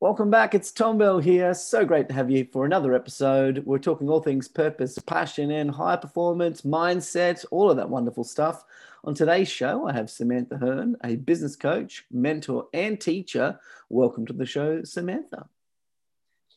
[0.00, 0.54] Welcome back.
[0.54, 1.52] It's Tom Bell here.
[1.54, 3.64] So great to have you for another episode.
[3.66, 8.64] We're talking all things purpose, passion, and high performance, mindset, all of that wonderful stuff.
[9.02, 13.58] On today's show, I have Samantha Hearn, a business coach, mentor, and teacher.
[13.88, 15.48] Welcome to the show, Samantha.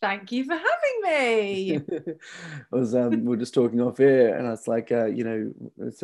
[0.02, 1.80] Thank you for having me.
[2.72, 5.54] was um, we are just talking off air, and I was like, uh, you know,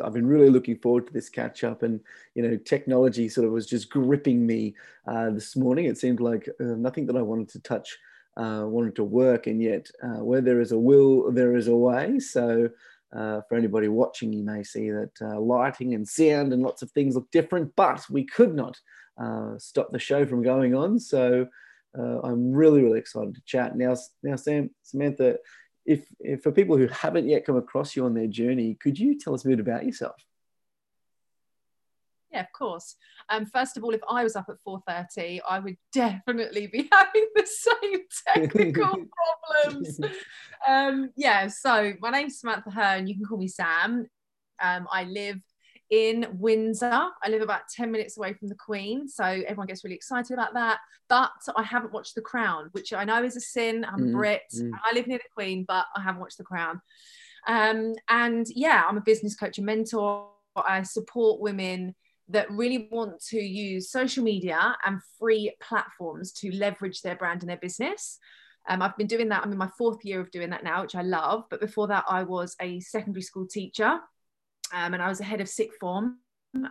[0.04, 2.00] I've been really looking forward to this catch up, and
[2.36, 4.76] you know, technology sort of was just gripping me
[5.08, 5.86] uh, this morning.
[5.86, 7.98] It seemed like uh, nothing that I wanted to touch
[8.38, 11.76] uh, wanted to work, and yet uh, where there is a will, there is a
[11.76, 12.20] way.
[12.20, 12.70] So.
[13.16, 17.16] Uh, for anybody watching, you may see that lighting and sound and lots of things
[17.16, 18.78] look different, but we could not
[19.58, 21.00] stop the show from going on.
[21.00, 21.48] So
[21.98, 23.76] uh, I'm really, really excited to chat.
[23.76, 25.38] Now, now, Sam, Samantha,
[25.86, 29.18] if, if for people who haven't yet come across you on their journey, could you
[29.18, 30.16] tell us a bit about yourself?
[32.32, 32.96] Yeah, of course.
[33.30, 37.28] Um, first of all, if I was up at 4.30, I would definitely be having
[37.36, 39.06] the same technical
[39.56, 40.00] problems.
[40.68, 43.08] Um, yeah, so my name's Samantha Hearn.
[43.08, 44.08] You can call me Sam.
[44.62, 45.40] Um, I live
[45.90, 46.92] in Windsor.
[46.92, 50.54] I live about 10 minutes away from the Queen, so everyone gets really excited about
[50.54, 50.80] that.
[51.10, 53.86] But I haven't watched The Crown, which I know is a sin.
[53.86, 54.42] I'm mm, Brit.
[54.56, 54.72] Mm.
[54.84, 56.82] I live near the Queen, but I haven't watched The Crown.
[57.48, 60.30] Um, and yeah, I'm a business coach and mentor.
[60.56, 61.96] I support women
[62.30, 67.50] that really want to use social media and free platforms to leverage their brand and
[67.50, 68.20] their business.
[68.68, 69.44] Um, I've been doing that.
[69.44, 71.46] I'm in my fourth year of doing that now, which I love.
[71.50, 74.02] But before that, I was a secondary school teacher
[74.74, 76.18] um, and I was a head of sixth form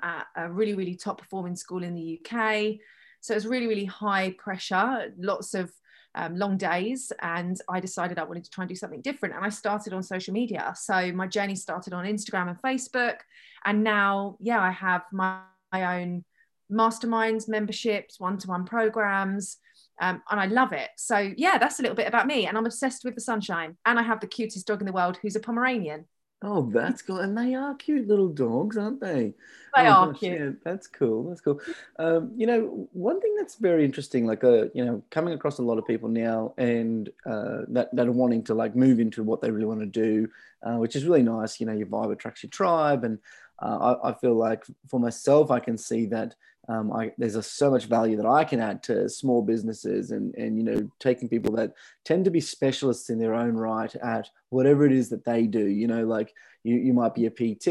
[0.02, 2.76] at a really, really top performing school in the UK.
[3.20, 5.72] So it was really, really high pressure, lots of
[6.14, 7.12] um, long days.
[7.20, 9.34] And I decided I wanted to try and do something different.
[9.34, 10.72] And I started on social media.
[10.76, 13.16] So my journey started on Instagram and Facebook.
[13.64, 15.40] And now, yeah, I have my,
[15.72, 16.24] my own
[16.72, 19.58] masterminds, memberships, one to one programs.
[20.00, 20.90] Um, and I love it.
[20.96, 22.46] So, yeah, that's a little bit about me.
[22.46, 23.76] And I'm obsessed with the sunshine.
[23.86, 26.06] And I have the cutest dog in the world who's a Pomeranian.
[26.42, 27.18] Oh, that's cool.
[27.18, 29.32] And they are cute little dogs, aren't they?
[29.74, 30.38] They oh, are gosh, cute.
[30.38, 31.28] Yeah, that's cool.
[31.28, 31.60] That's cool.
[31.98, 35.62] Um, you know, one thing that's very interesting, like, uh, you know, coming across a
[35.62, 39.40] lot of people now and uh, that, that are wanting to like move into what
[39.40, 40.28] they really want to do,
[40.62, 41.58] uh, which is really nice.
[41.58, 43.04] You know, your vibe attracts your tribe.
[43.04, 43.18] And
[43.60, 46.34] uh, I, I feel like for myself, I can see that
[46.68, 50.34] um, I, there's a, so much value that I can add to small businesses and,
[50.34, 54.28] and, you know, taking people that tend to be specialists in their own right at
[54.50, 56.34] whatever it is that they do, you know, like
[56.64, 57.66] you, you might be a PT,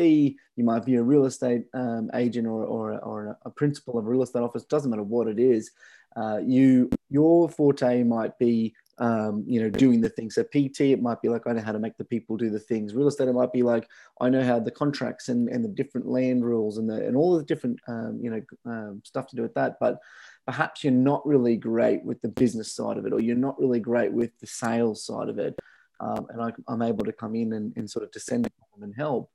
[0.56, 4.10] you might be a real estate um, agent or, or, or a principal of a
[4.10, 5.72] real estate office, doesn't matter what it is.
[6.16, 10.36] Uh, you, your forte might be um, you know, doing the things.
[10.36, 12.60] So PT, it might be like, I know how to make the people do the
[12.60, 12.94] things.
[12.94, 13.90] Real estate, it might be like,
[14.22, 17.38] I know how the contracts and, and the different land rules and the, and all
[17.38, 19.78] the different, um, you know, um, stuff to do with that.
[19.80, 20.00] But
[20.46, 23.80] perhaps you're not really great with the business side of it, or you're not really
[23.80, 25.58] great with the sales side of it.
[26.00, 28.50] Um, and I, am able to come in and, and sort of descend
[28.82, 29.30] and help.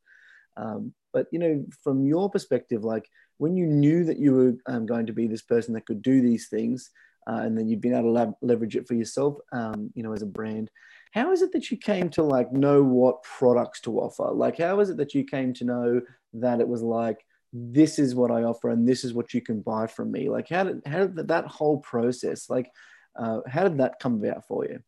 [0.56, 4.86] Um, but, you know, from your perspective, like when you knew that you were um,
[4.86, 6.90] going to be this person that could do these things,
[7.26, 10.22] uh, and then you've been able to leverage it for yourself, um, you know, as
[10.22, 10.70] a brand.
[11.12, 14.30] How is it that you came to like know what products to offer?
[14.30, 16.00] Like, how is it that you came to know
[16.34, 19.60] that it was like, this is what I offer and this is what you can
[19.60, 20.28] buy from me?
[20.28, 22.70] Like, how did, how did that whole process, like,
[23.18, 24.80] uh, how did that come about for you?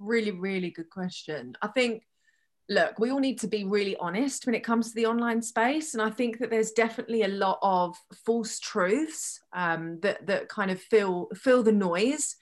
[0.00, 1.56] Really, really good question.
[1.62, 2.02] I think
[2.70, 5.92] look, we all need to be really honest when it comes to the online space.
[5.92, 10.70] And I think that there's definitely a lot of false truths um, that, that kind
[10.70, 12.36] of fill, fill the noise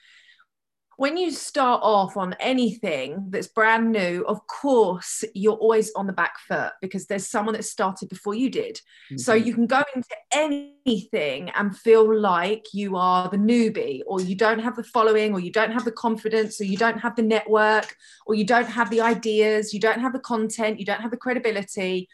[0.98, 6.12] when you start off on anything that's brand new, of course, you're always on the
[6.12, 8.74] back foot because there's someone that started before you did.
[8.74, 9.18] Mm-hmm.
[9.18, 14.34] So you can go into anything and feel like you are the newbie, or you
[14.34, 17.22] don't have the following, or you don't have the confidence, or you don't have the
[17.22, 17.94] network,
[18.26, 21.16] or you don't have the ideas, you don't have the content, you don't have the
[21.16, 22.08] credibility.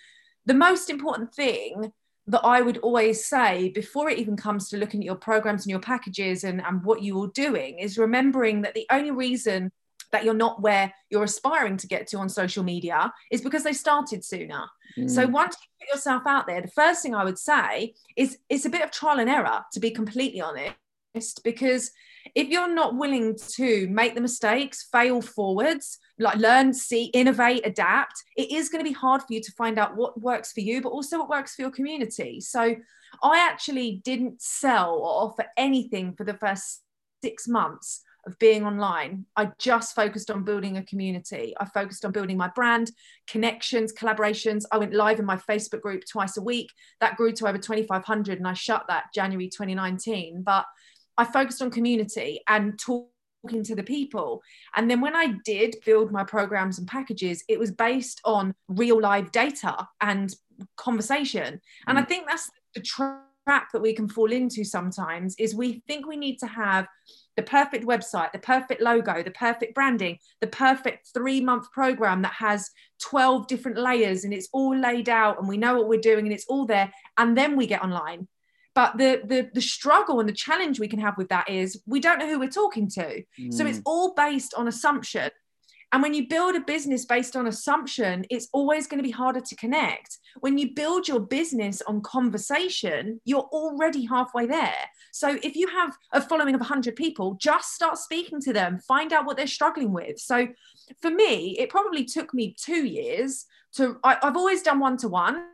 [0.44, 1.90] The most important thing
[2.26, 5.70] that I would always say before it even comes to looking at your programs and
[5.70, 9.70] your packages and, and what you're doing is remembering that the only reason
[10.10, 13.72] that you're not where you're aspiring to get to on social media is because they
[13.72, 14.64] started sooner.
[14.96, 15.10] Mm.
[15.10, 18.64] So once you put yourself out there, the first thing I would say is it's
[18.64, 21.90] a bit of trial and error, to be completely honest, because
[22.34, 28.14] if you're not willing to make the mistakes, fail forwards, like learn, see, innovate, adapt,
[28.36, 30.80] it is going to be hard for you to find out what works for you,
[30.80, 32.40] but also what works for your community.
[32.40, 32.76] So
[33.22, 36.82] I actually didn't sell or offer anything for the first
[37.22, 39.26] six months of being online.
[39.36, 41.54] I just focused on building a community.
[41.60, 42.90] I focused on building my brand,
[43.26, 44.64] connections, collaborations.
[44.72, 46.70] I went live in my Facebook group twice a week.
[47.00, 50.42] That grew to over 2,500 and I shut that January 2019.
[50.42, 50.64] But
[51.16, 54.42] I focused on community and talking to the people.
[54.74, 59.00] And then when I did build my programs and packages, it was based on real
[59.00, 60.34] live data and
[60.76, 61.60] conversation.
[61.86, 62.02] And mm.
[62.02, 66.16] I think that's the trap that we can fall into sometimes is we think we
[66.16, 66.86] need to have
[67.36, 72.32] the perfect website, the perfect logo, the perfect branding, the perfect three month program that
[72.32, 72.70] has
[73.02, 76.32] 12 different layers and it's all laid out and we know what we're doing and
[76.32, 76.92] it's all there.
[77.18, 78.28] And then we get online.
[78.74, 82.00] But the, the, the struggle and the challenge we can have with that is we
[82.00, 83.22] don't know who we're talking to.
[83.40, 83.52] Mm.
[83.54, 83.84] So it's mm.
[83.86, 85.30] all based on assumption.
[85.92, 89.40] And when you build a business based on assumption, it's always going to be harder
[89.40, 90.18] to connect.
[90.40, 94.74] When you build your business on conversation, you're already halfway there.
[95.12, 99.12] So if you have a following of 100 people, just start speaking to them, find
[99.12, 100.18] out what they're struggling with.
[100.18, 100.48] So
[101.00, 105.08] for me, it probably took me two years to, I, have always done one to
[105.08, 105.44] one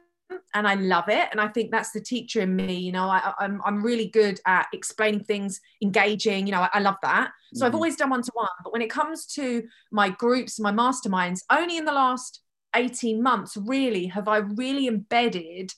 [0.55, 1.29] and I love it.
[1.31, 2.77] And I think that's the teacher in me.
[2.79, 6.47] You know, I, am I'm, I'm really good at explaining things, engaging.
[6.47, 7.31] You know, I, I love that.
[7.55, 7.67] So mm-hmm.
[7.67, 8.49] I've always done one to one.
[8.65, 12.41] But when it comes to my groups, my masterminds, only in the last
[12.75, 15.73] 18 months, really, have I really embedded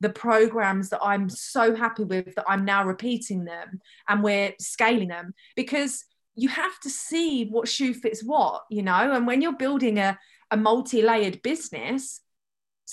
[0.00, 5.08] the programs that I'm so happy with that I'm now repeating them and we're scaling
[5.08, 6.04] them because
[6.34, 9.12] you have to see what shoe fits what, you know.
[9.12, 10.18] And when you're building a,
[10.50, 12.21] a multi layered business,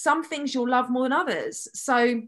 [0.02, 1.68] some things you'll love more than others.
[1.74, 2.22] So,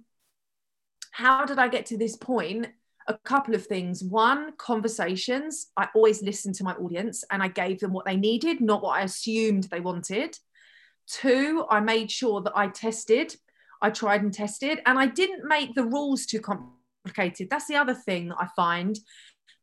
[1.11, 2.67] how did I get to this point?
[3.07, 4.03] A couple of things.
[4.03, 5.71] One, conversations.
[5.77, 8.97] I always listened to my audience and I gave them what they needed, not what
[8.97, 10.37] I assumed they wanted.
[11.07, 13.35] Two, I made sure that I tested,
[13.81, 17.49] I tried and tested, and I didn't make the rules too complicated.
[17.49, 18.97] That's the other thing that I find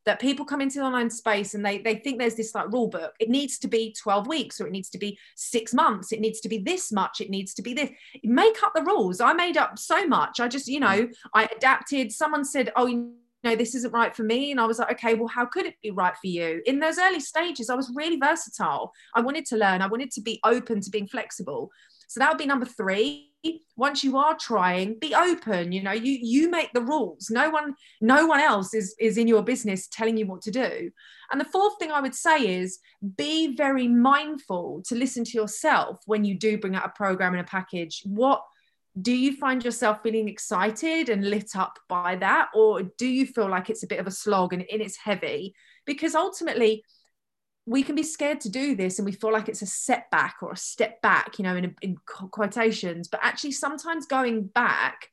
[0.09, 2.89] that people come into the online space and they they think there's this like rule
[2.89, 3.13] book.
[3.21, 6.13] It needs to be 12 weeks or it needs to be six months.
[6.13, 7.21] It needs to be this much.
[7.21, 7.91] It needs to be this.
[8.25, 9.21] Make up the rules.
[9.21, 10.41] I made up so much.
[10.41, 12.11] I just you know i adapted.
[12.11, 13.13] Someone said oh you
[13.45, 14.51] know this isn't right for me.
[14.51, 16.63] And i was like okay well how could it be right for you?
[16.65, 18.93] In those early stages i was really versatile.
[19.15, 19.83] I wanted to learn.
[19.83, 21.71] I wanted to be open to being flexible.
[22.07, 23.28] So that would be number three
[23.77, 27.31] once you are trying be open you know you you make the rules.
[27.31, 30.91] No one no one else is is in your business telling you what to do.
[31.31, 32.79] And the fourth thing i would say is
[33.17, 37.41] be very mindful to listen to yourself when you do bring out a program and
[37.41, 38.03] a package.
[38.05, 38.43] What
[39.01, 42.49] do you find yourself feeling excited and lit up by that?
[42.55, 45.55] Or do you feel like it's a bit of a slog and, and it's heavy?
[45.87, 46.83] Because ultimately
[47.69, 50.53] we can be scared to do this and we feel like it's a setback or
[50.53, 53.09] a step back, you know, in, in quotations.
[53.09, 55.11] But actually, sometimes going back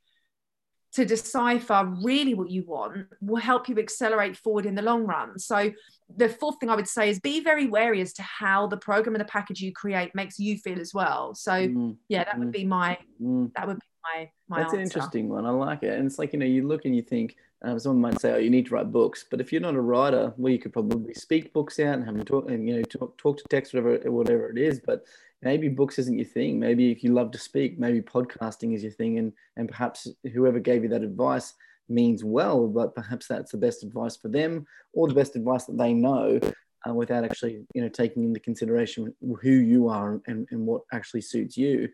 [0.94, 5.38] to decipher really what you want will help you accelerate forward in the long run.
[5.38, 5.74] So,
[6.16, 9.16] the fourth thing I would say is be very wary as to how the program
[9.16, 11.36] and the package you create makes you feel as well.
[11.36, 11.98] So, mm.
[12.08, 12.54] yeah, that would mm.
[12.54, 13.52] be my mm.
[13.56, 14.60] that would be my my.
[14.60, 14.78] That's answer.
[14.78, 15.46] an interesting one.
[15.46, 18.02] I like it, and it's like you know, you look and you think, um, someone
[18.02, 20.52] might say, "Oh, you need to write books," but if you're not a writer, well,
[20.52, 23.38] you could probably speak books out and have them talk, and you know, talk, talk
[23.38, 24.80] to text, whatever, whatever it is.
[24.80, 25.06] But
[25.42, 26.60] maybe books isn't your thing.
[26.60, 30.60] Maybe if you love to speak, maybe podcasting is your thing, and and perhaps whoever
[30.60, 31.54] gave you that advice
[31.88, 35.78] means well, but perhaps that's the best advice for them or the best advice that
[35.78, 36.40] they know.
[36.88, 39.12] Uh, without actually, you know, taking into consideration
[39.42, 41.90] who you are and, and what actually suits you.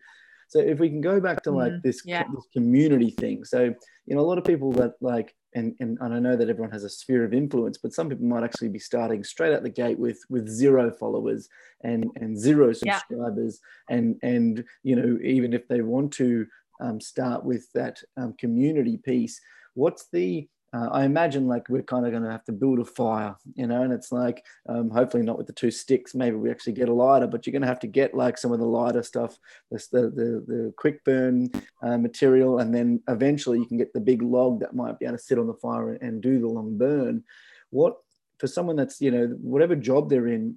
[0.52, 2.24] So if we can go back to like mm, this, yeah.
[2.34, 3.42] this community thing.
[3.42, 6.50] So, you know, a lot of people that like and, and, and I know that
[6.50, 9.62] everyone has a sphere of influence, but some people might actually be starting straight out
[9.62, 11.48] the gate with with zero followers
[11.82, 13.96] and and zero subscribers, yeah.
[13.96, 16.46] and and you know even if they want to
[16.82, 19.40] um, start with that um, community piece,
[19.72, 22.84] what's the uh, I imagine like we're kind of going to have to build a
[22.84, 26.14] fire, you know, and it's like um, hopefully not with the two sticks.
[26.14, 28.52] Maybe we actually get a lighter, but you're going to have to get like some
[28.52, 29.38] of the lighter stuff,
[29.70, 31.50] the the the quick burn
[31.82, 35.18] uh, material, and then eventually you can get the big log that might be able
[35.18, 37.22] to sit on the fire and, and do the long burn.
[37.68, 37.98] What
[38.38, 40.56] for someone that's you know whatever job they're in,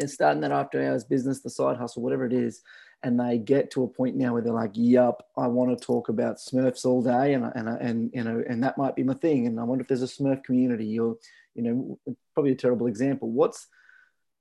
[0.00, 2.60] and starting that after hours business, the side hustle, whatever it is,
[3.02, 6.08] and they get to a point now where they're like, "Yup, I want to talk
[6.08, 9.46] about Smurfs all day," and and and you know, and that might be my thing.
[9.46, 11.16] And I wonder if there's a Smurf community, or
[11.54, 13.30] you know, probably a terrible example.
[13.30, 13.66] What's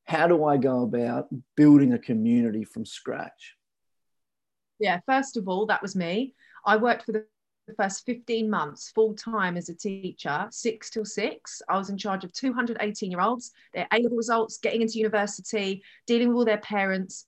[0.05, 3.55] how do I go about building a community from scratch?
[4.79, 6.33] Yeah, first of all, that was me.
[6.65, 7.25] I worked for the
[7.77, 11.61] first 15 months full time as a teacher, six till six.
[11.69, 15.83] I was in charge of 218 year olds, their A level results, getting into university,
[16.07, 17.27] dealing with all their parents,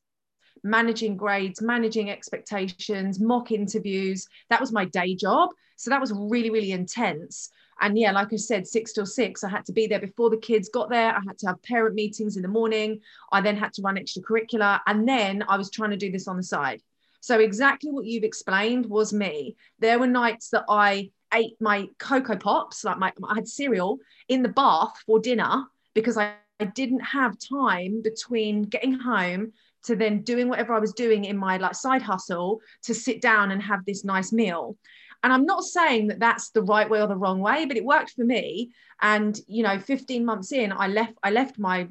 [0.63, 4.27] managing grades, managing expectations, mock interviews.
[4.49, 5.49] That was my day job.
[5.75, 7.49] So that was really, really intense.
[7.81, 10.37] And yeah, like I said, six till six, I had to be there before the
[10.37, 11.11] kids got there.
[11.11, 13.01] I had to have parent meetings in the morning.
[13.31, 14.79] I then had to run extracurricular.
[14.87, 16.81] And then I was trying to do this on the side.
[17.19, 19.55] So exactly what you've explained was me.
[19.79, 24.43] There were nights that I ate my coco pops, like my I had cereal in
[24.43, 30.21] the bath for dinner because I, I didn't have time between getting home to then
[30.21, 33.85] doing whatever I was doing in my like side hustle to sit down and have
[33.85, 34.77] this nice meal.
[35.23, 37.85] And I'm not saying that that's the right way or the wrong way, but it
[37.85, 38.71] worked for me.
[39.01, 41.13] And you know, 15 months in, I left.
[41.23, 41.87] I left my,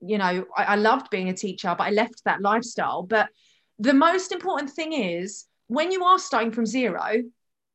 [0.00, 3.02] you know, I, I loved being a teacher, but I left that lifestyle.
[3.04, 3.28] But
[3.78, 7.22] the most important thing is when you are starting from zero,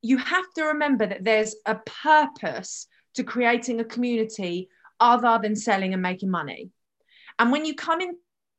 [0.01, 4.69] you have to remember that there's a purpose to creating a community
[4.99, 6.69] other than selling and making money.
[7.39, 8.01] And when you come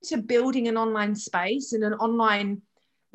[0.03, 2.63] into building an online space and an online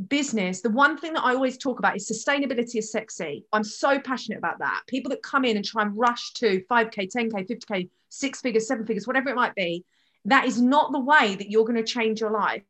[0.08, 3.46] business, the one thing that I always talk about is sustainability is sexy.
[3.54, 4.82] I'm so passionate about that.
[4.88, 8.86] People that come in and try and rush to 5K, 10K, 50K, six figures, seven
[8.86, 9.86] figures, whatever it might be,
[10.25, 12.63] that is not the way that you're going to change your life.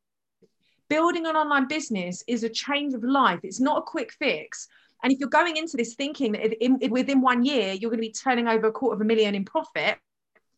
[0.90, 4.68] Building an online business is a change of life, it's not a quick fix.
[5.02, 8.02] And if you're going into this thinking that in, in, within one year you're going
[8.02, 9.98] to be turning over a quarter of a million in profit,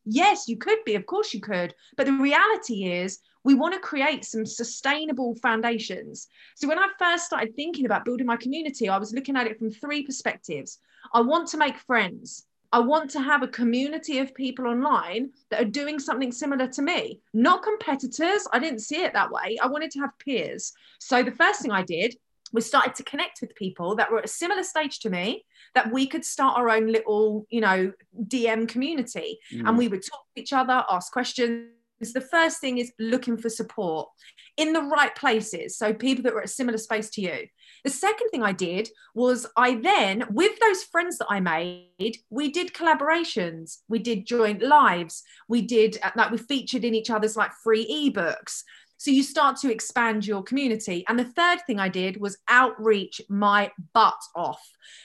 [0.05, 0.95] yes, you could be.
[0.95, 1.73] Of course, you could.
[1.97, 6.27] But the reality is, we want to create some sustainable foundations.
[6.55, 9.57] So, when I first started thinking about building my community, I was looking at it
[9.57, 10.79] from three perspectives.
[11.13, 12.47] I want to make friends.
[12.73, 16.81] I want to have a community of people online that are doing something similar to
[16.81, 18.47] me, not competitors.
[18.51, 19.57] I didn't see it that way.
[19.61, 20.73] I wanted to have peers.
[20.99, 22.15] So, the first thing I did
[22.51, 25.91] we started to connect with people that were at a similar stage to me that
[25.91, 27.91] we could start our own little you know
[28.27, 29.67] dm community mm.
[29.67, 33.49] and we would talk to each other ask questions the first thing is looking for
[33.49, 34.09] support
[34.57, 37.47] in the right places so people that were at a similar space to you.
[37.83, 42.51] The second thing i did was i then with those friends that i made we
[42.51, 43.77] did collaborations.
[43.87, 45.23] We did joint lives.
[45.47, 48.63] We did uh, like we featured in each other's like free ebooks
[48.97, 51.03] so you start to expand your community.
[51.07, 54.61] And the third thing I did was outreach my butt off.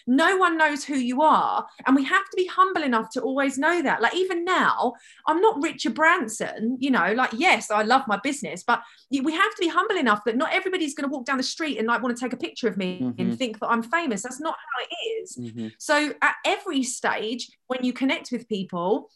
[0.07, 1.67] No one knows who you are.
[1.87, 4.01] And we have to be humble enough to always know that.
[4.01, 4.95] Like, even now,
[5.27, 9.55] I'm not Richard Branson, you know, like, yes, I love my business, but we have
[9.55, 12.03] to be humble enough that not everybody's going to walk down the street and like
[12.03, 13.21] want to take a picture of me mm-hmm.
[13.21, 14.23] and think that I'm famous.
[14.23, 15.37] That's not how it is.
[15.37, 15.69] Mm-hmm.
[15.79, 19.11] So at every stage, when you connect with people,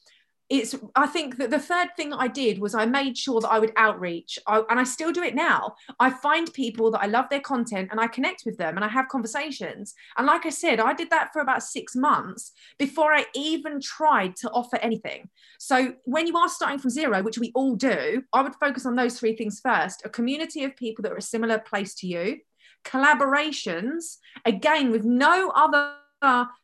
[0.61, 3.59] it's i think that the third thing i did was i made sure that i
[3.59, 5.75] would outreach I, and i still do it now.
[6.01, 8.89] I find people that i love their content and i connect with them and i
[8.89, 9.95] have conversations.
[10.17, 14.37] And like i said i did that for about six months before i even tried
[14.37, 15.29] to offer anything.
[15.59, 18.97] So when you are starting from zero which we all do i would focus on
[18.97, 22.39] those three things first a community of people that are a similar place to you
[22.85, 25.95] collaborations again with no other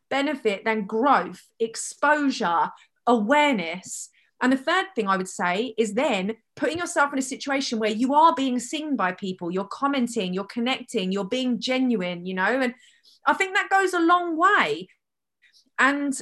[0.09, 2.69] benefit than growth, exposure,
[3.07, 4.09] awareness.
[4.41, 7.91] And the third thing I would say is then putting yourself in a situation where
[7.91, 12.59] you are being seen by people, you're commenting, you're connecting, you're being genuine, you know,
[12.61, 12.73] and
[13.25, 14.87] I think that goes a long way.
[15.77, 16.19] And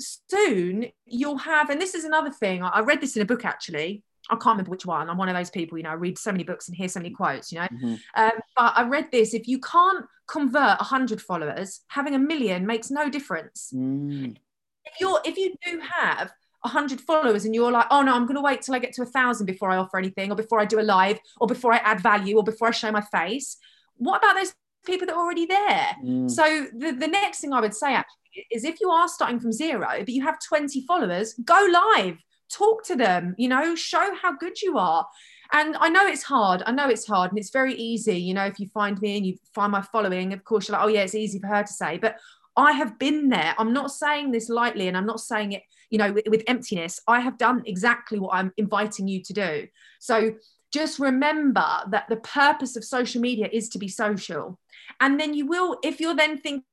[0.00, 4.02] soon you'll have, and this is another thing, I read this in a book actually.
[4.30, 5.10] I can't remember which one.
[5.10, 6.98] I'm one of those people, you know, I read so many books and hear so
[6.98, 7.66] many quotes, you know.
[7.66, 7.94] Mm-hmm.
[8.16, 12.90] Um, but I read this if you can't convert 100 followers, having a million makes
[12.90, 13.70] no difference.
[13.74, 14.36] Mm
[14.84, 18.36] if you're if you do have 100 followers and you're like oh no i'm going
[18.36, 20.64] to wait till i get to a thousand before i offer anything or before i
[20.64, 23.56] do a live or before i add value or before i show my face
[23.96, 24.54] what about those
[24.86, 26.30] people that are already there mm.
[26.30, 29.52] so the, the next thing i would say actually is if you are starting from
[29.52, 32.16] zero but you have 20 followers go live
[32.50, 35.06] talk to them you know show how good you are
[35.52, 36.62] and I know it's hard.
[36.66, 38.16] I know it's hard and it's very easy.
[38.16, 40.84] You know, if you find me and you find my following, of course, you're like,
[40.84, 41.98] oh, yeah, it's easy for her to say.
[41.98, 42.16] But
[42.56, 43.54] I have been there.
[43.58, 47.00] I'm not saying this lightly and I'm not saying it, you know, with, with, emptiness.
[47.08, 49.66] I have done exactly what I'm inviting you to do.
[49.98, 50.34] So
[50.72, 54.58] just remember that the purpose of social media is to be social.
[55.00, 56.64] And then you will, if you're then thinking,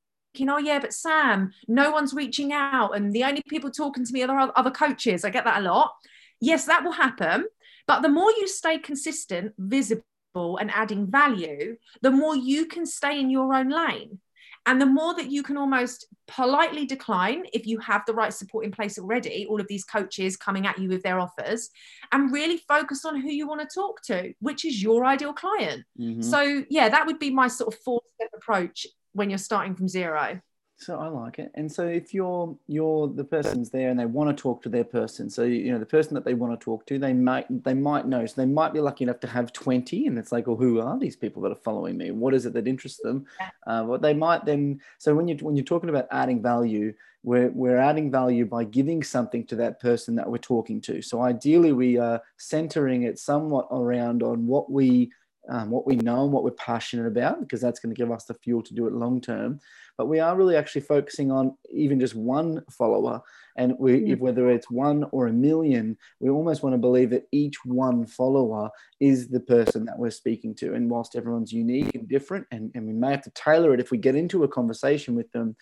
[0.48, 4.22] oh yeah, but Sam, no one's reaching out and the only people talking to me
[4.22, 5.24] are other coaches.
[5.24, 5.92] I get that a lot.
[6.40, 7.46] Yes, that will happen.
[7.86, 10.02] But the more you stay consistent, visible,
[10.34, 14.20] and adding value, the more you can stay in your own lane.
[14.66, 18.64] And the more that you can almost politely decline if you have the right support
[18.64, 21.70] in place already, all of these coaches coming at you with their offers,
[22.12, 25.84] and really focus on who you want to talk to, which is your ideal client.
[25.98, 26.22] Mm-hmm.
[26.22, 29.88] So, yeah, that would be my sort of four step approach when you're starting from
[29.88, 30.40] zero.
[30.82, 31.52] So I like it.
[31.54, 34.84] And so if you're you're the person's there and they want to talk to their
[34.84, 37.74] person, so you know the person that they want to talk to, they might they
[37.74, 38.26] might know.
[38.26, 40.98] So they might be lucky enough to have twenty, and it's like, well, who are
[40.98, 42.10] these people that are following me?
[42.10, 43.26] What is it that interests them?
[43.66, 44.80] Uh, what they might then.
[44.98, 49.04] So when you when you're talking about adding value, we're we're adding value by giving
[49.04, 51.00] something to that person that we're talking to.
[51.00, 55.12] So ideally, we are centering it somewhat around on what we
[55.48, 58.24] um, what we know and what we're passionate about, because that's going to give us
[58.24, 59.60] the fuel to do it long term.
[59.98, 63.20] But we are really actually focusing on even just one follower.
[63.56, 64.12] And we, mm.
[64.12, 68.06] if, whether it's one or a million, we almost want to believe that each one
[68.06, 68.70] follower
[69.00, 70.74] is the person that we're speaking to.
[70.74, 73.90] And whilst everyone's unique and different, and, and we may have to tailor it if
[73.90, 75.56] we get into a conversation with them,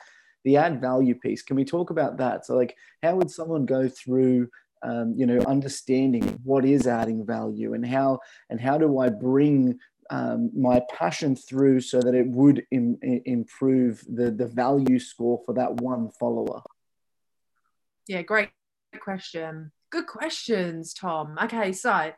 [0.45, 2.47] the add value piece, can we talk about that?
[2.47, 4.49] So, like, how would someone go through
[4.83, 9.79] um, you know understanding what is adding value and how and how do i bring
[10.11, 15.55] um, my passion through so that it would Im- improve the the value score for
[15.55, 16.63] that one follower.
[18.07, 18.51] Yeah great
[19.01, 19.73] question.
[19.91, 21.37] Good questions tom.
[21.43, 22.13] Okay so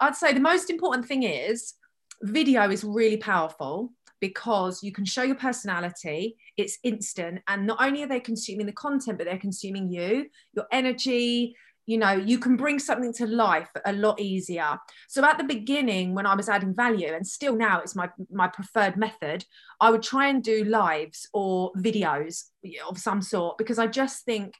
[0.00, 1.74] i'd say the most important thing is
[2.22, 8.02] video is really powerful because you can show your personality it's instant and not only
[8.02, 11.54] are they consuming the content but they're consuming you your energy
[11.88, 14.78] you know you can bring something to life a lot easier.
[15.08, 18.46] So at the beginning when i was adding value and still now it's my my
[18.46, 19.44] preferred method
[19.80, 22.44] i would try and do lives or videos
[22.88, 24.54] of some sort because i just think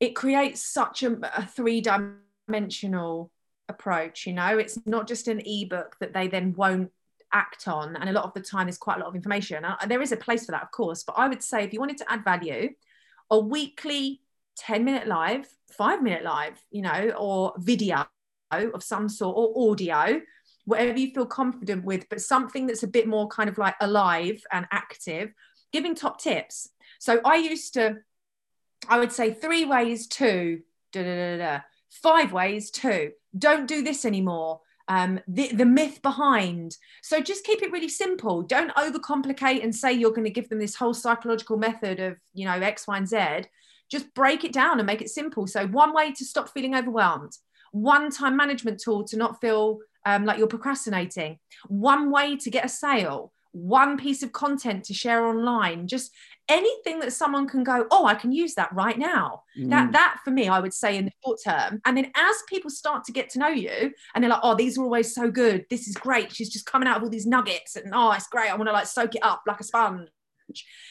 [0.00, 3.30] it creates such a, a three dimensional
[3.68, 4.58] approach you know?
[4.58, 6.90] It's not just an ebook that they then won't
[7.32, 9.64] act on and a lot of the time there's quite a lot of information.
[9.64, 11.80] Uh, there is a place for that of course but i would say if you
[11.80, 12.70] wanted to add value
[13.30, 14.22] a weekly
[14.62, 18.06] 10 minute live, five minute live, you know, or video
[18.50, 20.20] of some sort or audio,
[20.66, 24.40] whatever you feel confident with, but something that's a bit more kind of like alive
[24.52, 25.32] and active,
[25.72, 26.68] giving top tips.
[27.00, 27.98] So I used to,
[28.88, 30.60] I would say three ways to,
[30.92, 34.60] da, da, da, five ways to, don't do this anymore.
[34.88, 36.76] Um, the, the myth behind.
[37.02, 38.42] So just keep it really simple.
[38.42, 42.44] Don't overcomplicate and say you're going to give them this whole psychological method of, you
[42.44, 43.46] know, X, Y, and Z
[43.92, 45.46] just break it down and make it simple.
[45.46, 47.36] So, one way to stop feeling overwhelmed,
[47.70, 52.64] one time management tool to not feel um, like you're procrastinating, one way to get
[52.64, 56.10] a sale, one piece of content to share online, just
[56.48, 59.42] anything that someone can go, oh, I can use that right now.
[59.58, 59.68] Mm.
[59.68, 61.80] That that for me, I would say in the short term.
[61.84, 64.78] And then as people start to get to know you and they're like, oh, these
[64.78, 65.66] are always so good.
[65.68, 66.34] This is great.
[66.34, 68.50] She's just coming out of all these nuggets and oh, it's great.
[68.50, 70.08] I want to like soak it up like a sponge.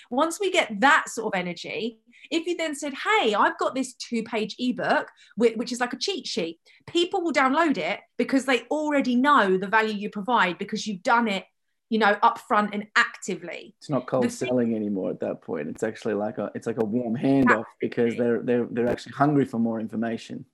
[0.09, 3.93] Once we get that sort of energy, if you then said, Hey, I've got this
[3.93, 8.61] two page ebook, which is like a cheat sheet, people will download it because they
[8.71, 11.45] already know the value you provide because you've done it
[11.89, 13.75] you know upfront and actively.
[13.79, 15.67] It's not cold selling anymore at that point.
[15.67, 19.43] It's actually like a it's like a warm handoff because they're they're they're actually hungry
[19.43, 20.45] for more information.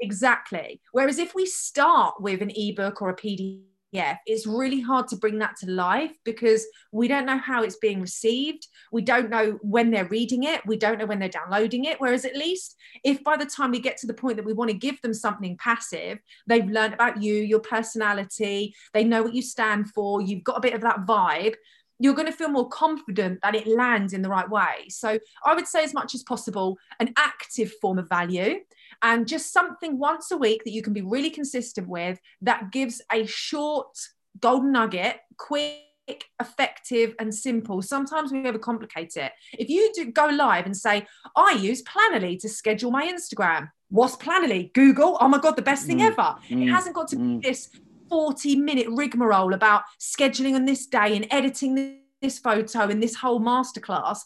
[0.00, 0.80] Exactly.
[0.92, 3.62] Whereas if we start with an ebook or a pdf
[3.94, 7.76] yeah, it's really hard to bring that to life because we don't know how it's
[7.76, 8.66] being received.
[8.90, 10.66] We don't know when they're reading it.
[10.66, 12.00] We don't know when they're downloading it.
[12.00, 14.72] Whereas at least if by the time we get to the point that we want
[14.72, 19.42] to give them something passive, they've learned about you, your personality, they know what you
[19.42, 21.54] stand for, you've got a bit of that vibe,
[22.00, 24.88] you're going to feel more confident that it lands in the right way.
[24.88, 28.56] So I would say, as much as possible, an active form of value
[29.04, 33.02] and just something once a week that you can be really consistent with that gives
[33.12, 33.94] a short
[34.40, 37.82] golden nugget, quick effective and simple.
[37.82, 39.32] Sometimes we overcomplicate it.
[39.52, 44.16] If you do go live and say, I use Planoly to schedule my Instagram, what's
[44.16, 44.72] Planoly?
[44.72, 46.36] Google, oh my God, the best thing mm, ever.
[46.48, 47.40] Mm, it hasn't got to mm.
[47.40, 47.68] be this
[48.08, 53.40] 40 minute rigmarole about scheduling on this day and editing this photo and this whole
[53.40, 54.20] masterclass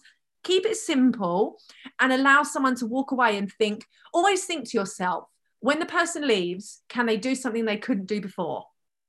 [0.49, 1.61] keep it simple
[2.01, 3.85] and allow someone to walk away and think
[4.15, 5.29] always think to yourself
[5.61, 8.65] when the person leaves can they do something they couldn't do before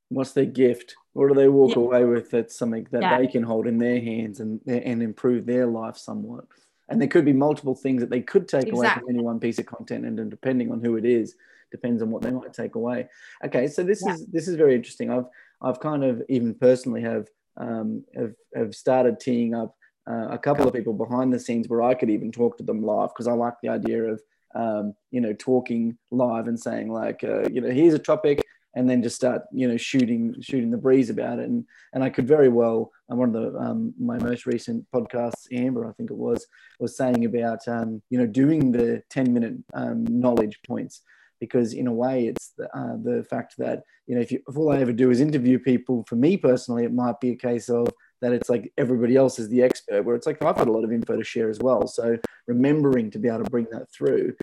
[0.10, 1.82] what's their gift what do they walk yeah.
[1.82, 3.18] away with that's something that yeah.
[3.18, 6.44] they can hold in their hands and and improve their life somewhat
[6.90, 8.80] and there could be multiple things that they could take exactly.
[8.80, 11.36] away from any one piece of content and, and depending on who it is
[11.72, 13.08] depends on what they might take away
[13.46, 14.14] okay so this yeah.
[14.14, 15.28] is this is very interesting i've
[15.62, 19.76] i've kind of even personally have um, have, have started teeing up
[20.10, 22.82] uh, a couple of people behind the scenes where I could even talk to them
[22.82, 24.22] live because I like the idea of
[24.56, 28.44] um, you know talking live and saying like uh, you know here's a topic
[28.76, 31.46] and then just start you know shooting shooting the breeze about it.
[31.46, 34.86] And and I could very well on uh, one of the um, my most recent
[34.92, 36.46] podcasts Amber I think it was
[36.80, 41.02] was saying about um, you know doing the 10 minute um, knowledge points.
[41.40, 44.58] Because in a way it's the, uh, the fact that you know if, you, if
[44.58, 47.70] all I ever do is interview people for me personally it might be a case
[47.70, 47.88] of
[48.22, 50.84] that it's like everybody else is the expert, where it's like I've got a lot
[50.84, 51.88] of info to share as well.
[51.88, 54.34] So remembering to be able to bring that through.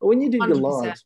[0.00, 0.48] But when you did 100%.
[0.48, 1.04] your lives,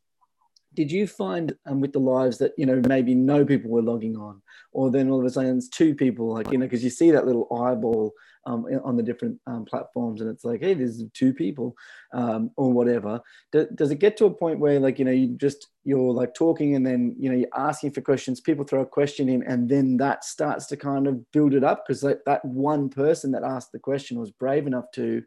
[0.73, 4.17] did you find um, with the lives that you know maybe no people were logging
[4.17, 6.89] on, or then all of a sudden it's two people, like you know, because you
[6.89, 8.13] see that little eyeball
[8.47, 11.75] um, on the different um, platforms and it's like hey there's two people
[12.13, 13.21] um, or whatever.
[13.51, 16.33] Do, does it get to a point where like you know you just you're like
[16.33, 19.69] talking and then you know you're asking for questions people throw a question in and
[19.69, 21.83] then that starts to kind of build it up?
[21.85, 25.23] Because like that one person that asked the question was brave enough to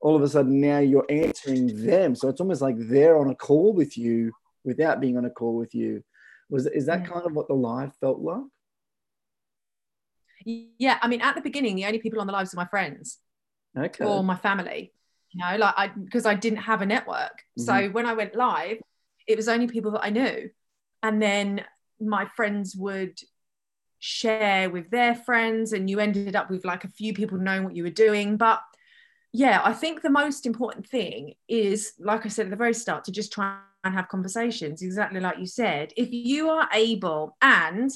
[0.00, 2.14] all of a sudden now you're answering them.
[2.14, 4.32] So it's almost like they're on a call with you
[4.64, 6.02] without being on a call with you.
[6.48, 8.44] Was is that kind of what the live felt like
[10.44, 13.18] yeah i mean at the beginning the only people on the lives are my friends
[13.76, 14.04] okay.
[14.04, 14.92] or my family
[15.32, 17.42] you know like i because i didn't have a network.
[17.58, 17.62] Mm-hmm.
[17.62, 18.78] so when i went live
[19.26, 20.50] it was only people that i knew.
[21.02, 21.64] And then
[22.00, 23.18] my friends would
[23.98, 27.76] share with their friends and you ended up with like a few people knowing what
[27.76, 28.36] you were doing.
[28.36, 28.60] But
[29.36, 33.02] yeah i think the most important thing is like i said at the very start
[33.02, 34.80] to just try and have conversations.
[34.80, 37.90] Exactly like you said if you are able and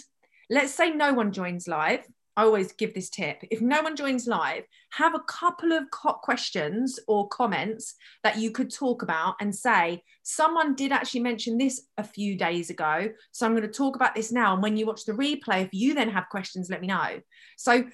[0.50, 2.04] let's say no one joins live
[2.38, 3.42] I always give this tip.
[3.50, 8.72] If no one joins live, have a couple of questions or comments that you could
[8.72, 13.08] talk about and say, someone did actually mention this a few days ago.
[13.32, 14.54] So I'm going to talk about this now.
[14.54, 17.20] And when you watch the replay, if you then have questions, let me know.
[17.56, 17.84] So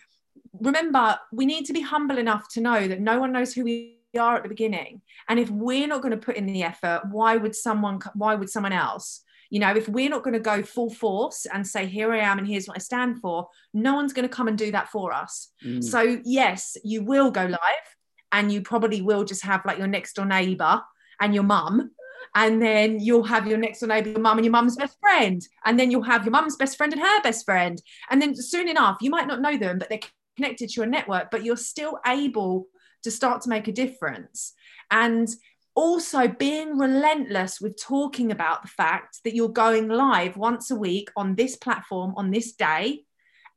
[0.61, 3.97] remember, we need to be humble enough to know that no one knows who we
[4.19, 5.01] are at the beginning.
[5.27, 8.51] And if we're not going to put in the effort, why would someone, why would
[8.51, 9.23] someone else?
[9.55, 12.38] You know, if we're not going to go full force and say, here I am
[12.38, 15.12] and here's what I stand for, no one's going to come and do that for
[15.12, 15.53] us.
[15.64, 15.85] Mm.
[15.85, 17.88] So, yes, you will go live
[18.33, 20.83] and you probably will just have like your next door neighbor
[21.21, 21.93] and your mum.
[22.35, 25.40] And then you'll have your next door neighbor, your mum and your mum's best friend.
[25.64, 27.81] And then you'll have your mum's best friend and her best friend.
[28.11, 30.01] And then soon enough, you might not know them, but they're
[30.35, 32.67] connected to your network, but you're still able
[33.05, 34.53] to start to make a difference.
[34.90, 35.29] And
[35.75, 41.11] also being relentless with talking about the fact that you're going live once a week
[41.17, 43.05] on this platform on this day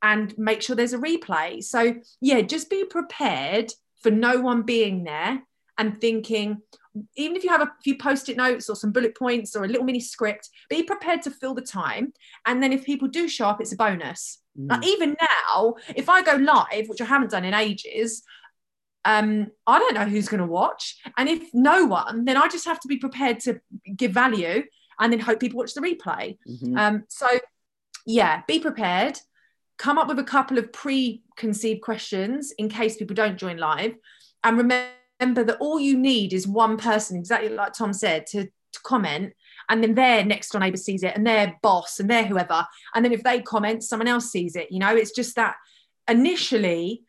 [0.02, 1.62] and make sure there's a replay.
[1.62, 5.42] So, yeah, just be prepared for no one being there
[5.76, 6.62] and thinking,
[7.16, 9.68] even if you have a few post it notes or some bullet points or a
[9.68, 12.12] little mini script, be prepared to fill the time.
[12.46, 14.40] And then if people do show up, it's a bonus.
[14.58, 14.70] Mm.
[14.70, 18.22] Like even now, if I go live, which I haven't done in ages,
[19.04, 20.96] um, I don't know who's going to watch.
[21.16, 23.60] And if no one, then I just have to be prepared to
[23.96, 24.64] give value
[25.00, 26.36] and then hope people watch the replay.
[26.48, 26.76] Mm-hmm.
[26.76, 27.26] Um, so,
[28.04, 29.18] yeah, be prepared.
[29.78, 33.94] Come up with a couple of preconceived questions in case people don't join live.
[34.42, 38.80] And remember that all you need is one person, exactly like Tom said, to, to
[38.82, 39.32] comment.
[39.68, 42.66] And then their next door neighbor sees it and their boss and their whoever.
[42.94, 44.72] And then if they comment, someone else sees it.
[44.72, 45.54] You know, it's just that
[46.08, 47.04] initially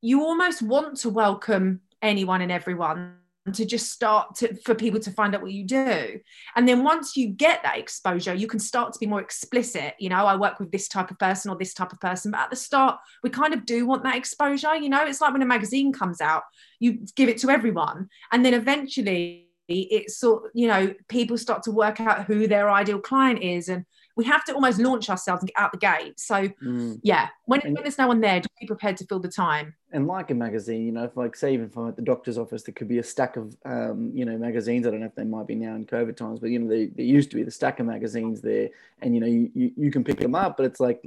[0.00, 3.14] you almost want to welcome anyone and everyone
[3.54, 6.20] to just start to for people to find out what you do.
[6.54, 9.94] And then once you get that exposure you can start to be more explicit.
[9.98, 12.30] You know i work with this type of person or this type of person.
[12.30, 15.04] But at the start we kind of do want that exposure you know?
[15.06, 16.42] It's like when a magazine comes out
[16.78, 18.08] you give it to everyone.
[18.32, 22.98] And then eventually it's sort you know people start to work out who their ideal
[22.98, 23.84] client is and
[24.18, 26.18] we have to almost launch ourselves and get out the gate.
[26.18, 26.98] So mm.
[27.04, 29.74] yeah, when, when there's no one there, just be prepared to fill the time.
[29.92, 32.64] And like a magazine, you know, if like say even from at the doctor's office,
[32.64, 34.86] there could be a stack of um, you know magazines.
[34.86, 37.06] I don't know if they might be now in COVID times, but you know, there
[37.06, 38.68] used to be the stack of magazines there,
[39.00, 41.02] and you know, you, you, you can pick them up, but it's like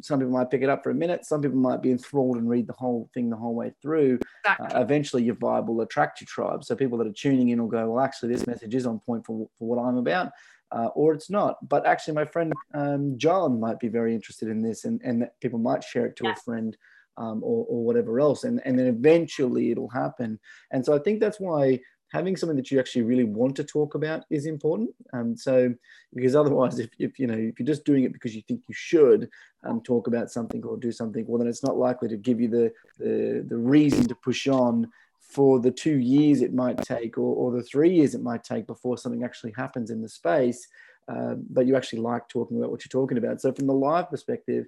[0.00, 2.48] some people might pick it up for a minute, some people might be enthralled and
[2.48, 4.18] read the whole thing the whole way through.
[4.44, 4.66] Exactly.
[4.66, 6.64] Uh, eventually, your vibe will attract your tribe.
[6.64, 9.26] So people that are tuning in will go, well, actually, this message is on point
[9.26, 10.32] for, for what I'm about
[10.74, 11.56] uh, or it's not.
[11.68, 15.58] But actually, my friend um, John might be very interested in this, and, and people
[15.58, 16.32] might share it to yeah.
[16.32, 16.76] a friend
[17.16, 20.38] um, or, or whatever else, and, and then eventually it'll happen.
[20.72, 21.78] And so I think that's why
[22.12, 24.90] having something that you actually really want to talk about is important.
[25.12, 25.74] Um, so
[26.14, 28.74] because otherwise, if, if you know if you're just doing it because you think you
[28.74, 29.30] should
[29.64, 32.48] um, talk about something or do something, well then it's not likely to give you
[32.48, 34.90] the the, the reason to push on
[35.28, 38.66] for the two years it might take or, or the three years it might take
[38.66, 40.68] before something actually happens in the space
[41.08, 43.40] uh, but you actually like talking about what you're talking about.
[43.40, 44.66] So from the live perspective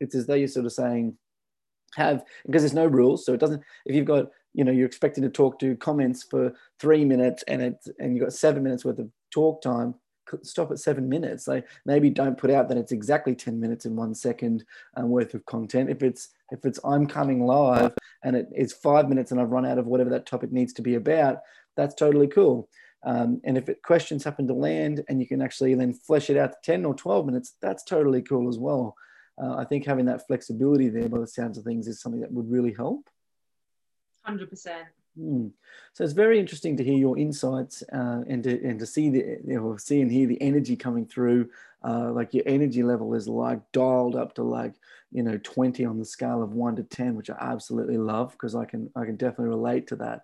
[0.00, 1.16] it's as though you're sort of saying
[1.96, 3.24] have because there's no rules.
[3.24, 6.52] So it doesn't if you've got you know you're expecting to talk to comments for
[6.78, 9.94] three minutes and it's and you've got seven minutes worth of talk time
[10.42, 11.48] stop at seven minutes.
[11.48, 14.64] Like maybe don't put out that it's exactly 10 minutes and one second
[14.96, 15.90] um, worth of content.
[15.90, 19.66] If it's if it's I'm coming live and it is five minutes and I've run
[19.66, 21.38] out of whatever that topic needs to be about,
[21.76, 22.68] that's totally cool.
[23.04, 26.36] Um, and if it, questions happen to land and you can actually then flesh it
[26.36, 28.96] out to 10 or 12 minutes, that's totally cool as well.
[29.40, 32.32] Uh, I think having that flexibility there by the sounds of things is something that
[32.32, 33.08] would really help.
[34.26, 34.48] 100%.
[35.18, 35.52] Mm.
[35.94, 39.38] So it's very interesting to hear your insights uh, and to and to see the
[39.44, 41.50] you know, see and hear the energy coming through.
[41.84, 44.74] Uh, like your energy level is like dialed up to like
[45.12, 48.54] you know 20 on the scale of one to 10, which I absolutely love because
[48.54, 50.22] I can I can definitely relate to that.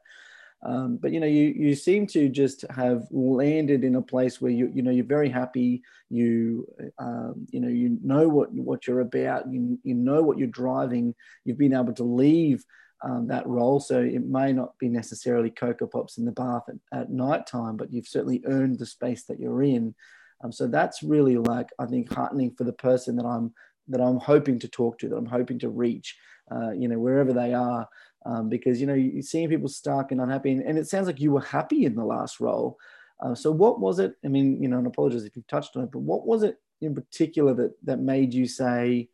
[0.63, 4.53] Um, but you know you you seem to just have landed in a place where
[4.53, 5.83] you you know you're very happy.
[6.09, 6.67] You
[6.99, 9.51] um, you know you know what what you're about.
[9.53, 11.15] You you know what you're driving.
[11.45, 12.65] You've been able to leave
[13.05, 13.79] um, that role.
[13.81, 17.77] So it may not be necessarily Coco Pops in the bath at, at night time,
[17.77, 19.95] but you've certainly earned the space that you're in.
[20.43, 23.53] Um, so that's really like, I think, heartening for the person that I'm
[23.89, 26.17] that I'm hoping to talk to, that I'm hoping to reach,
[26.51, 27.87] uh, you know, wherever they are.
[28.25, 30.53] Um, because, you know, you're seeing people stuck and unhappy.
[30.53, 32.79] And, and, it sounds like you were happy in the last role.
[33.21, 34.15] Uh, so what was it?
[34.25, 36.57] I mean, you know, and apologies if you've touched on it, but what was it
[36.81, 39.11] in particular that, that made you say,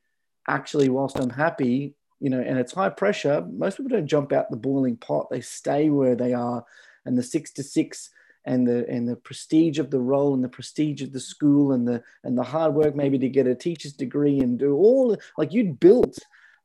[0.46, 3.46] actually, whilst I'm happy, you know, and it's high pressure.
[3.50, 6.64] Most people don't jump out the boiling pot; they stay where they are,
[7.04, 8.11] and the six to six
[8.44, 11.87] and the and the prestige of the role and the prestige of the school and
[11.87, 15.52] the and the hard work maybe to get a teacher's degree and do all like
[15.52, 16.18] you'd built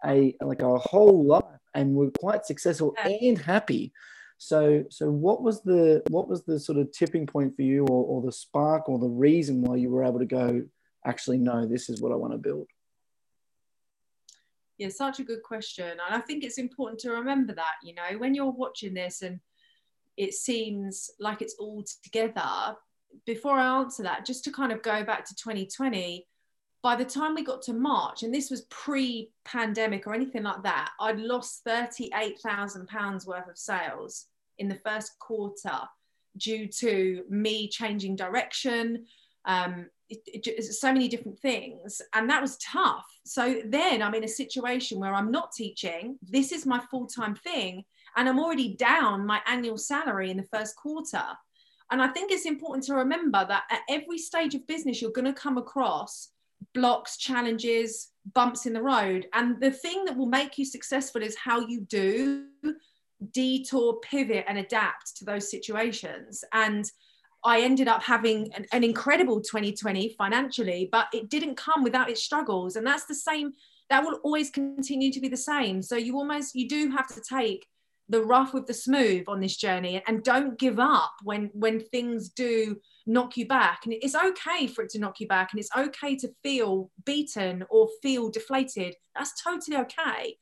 [0.06, 3.92] a like a whole life and were quite successful and happy.
[4.38, 8.06] So so what was the what was the sort of tipping point for you or,
[8.06, 10.64] or the spark or the reason why you were able to go
[11.06, 12.68] actually no this is what i want to build
[14.78, 15.90] yeah, such a good question.
[15.90, 19.40] And I think it's important to remember that, you know, when you're watching this and
[20.18, 22.76] it seems like it's all together,
[23.26, 26.28] before I answer that, just to kind of go back to 2020,
[26.82, 30.62] by the time we got to March, and this was pre pandemic or anything like
[30.64, 34.28] that, I'd lost £38,000 worth of sales
[34.60, 35.80] in the first quarter
[36.38, 39.06] due to me changing direction,
[39.46, 43.06] um, it, it, so many different things and that was tough.
[43.26, 47.84] So then i'm in a situation where i'm not teaching this is my full-time thing
[48.16, 51.24] and i'm already down my annual salary in the first quarter.
[51.92, 55.34] And i think it's important to remember that at every stage of business you're going
[55.34, 56.30] to come across
[56.74, 59.28] blocks challenges bumps in the road.
[59.34, 62.46] And the thing that will make you successful is how you do
[63.32, 66.44] detour pivot and adapt to those situations.
[66.54, 66.90] And
[67.46, 72.24] I ended up having an, an, incredible 2020 financially, but it didn't come without its
[72.24, 72.76] struggles.
[72.76, 73.54] And that's the same,
[73.90, 75.84] that will always continue to be the same.
[75.84, 77.68] So you almost, you do have to take
[78.10, 82.30] the rough with the smooth on this journey and don't give up when when things
[82.30, 82.78] do
[83.08, 86.16] knock you back and it's okay for it to knock you back and it's okay
[86.16, 90.38] to feel beaten or feel deflated that's totally okay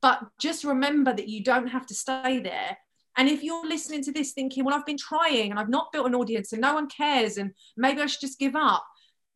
[0.00, 2.78] but just remember that you don't have to stay there
[3.16, 6.06] and if you're listening to this thinking, well, I've been trying and I've not built
[6.06, 8.84] an audience and no one cares and maybe I should just give up,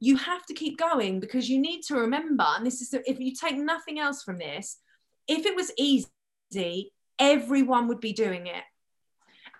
[0.00, 3.32] you have to keep going because you need to remember, and this is if you
[3.34, 4.78] take nothing else from this,
[5.26, 8.62] if it was easy, everyone would be doing it.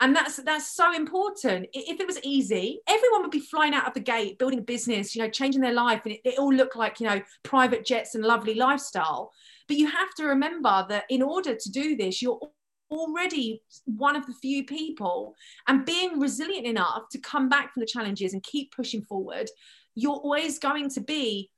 [0.00, 1.68] And that's that's so important.
[1.72, 5.16] If it was easy, everyone would be flying out of the gate, building a business,
[5.16, 8.14] you know, changing their life, and it, it all looked like you know private jets
[8.14, 9.32] and lovely lifestyle.
[9.68, 12.38] But you have to remember that in order to do this, you're
[12.90, 15.34] already one of the few people
[15.66, 19.48] and being resilient enough to come back from the challenges and keep pushing forward
[19.96, 21.50] you're always going to be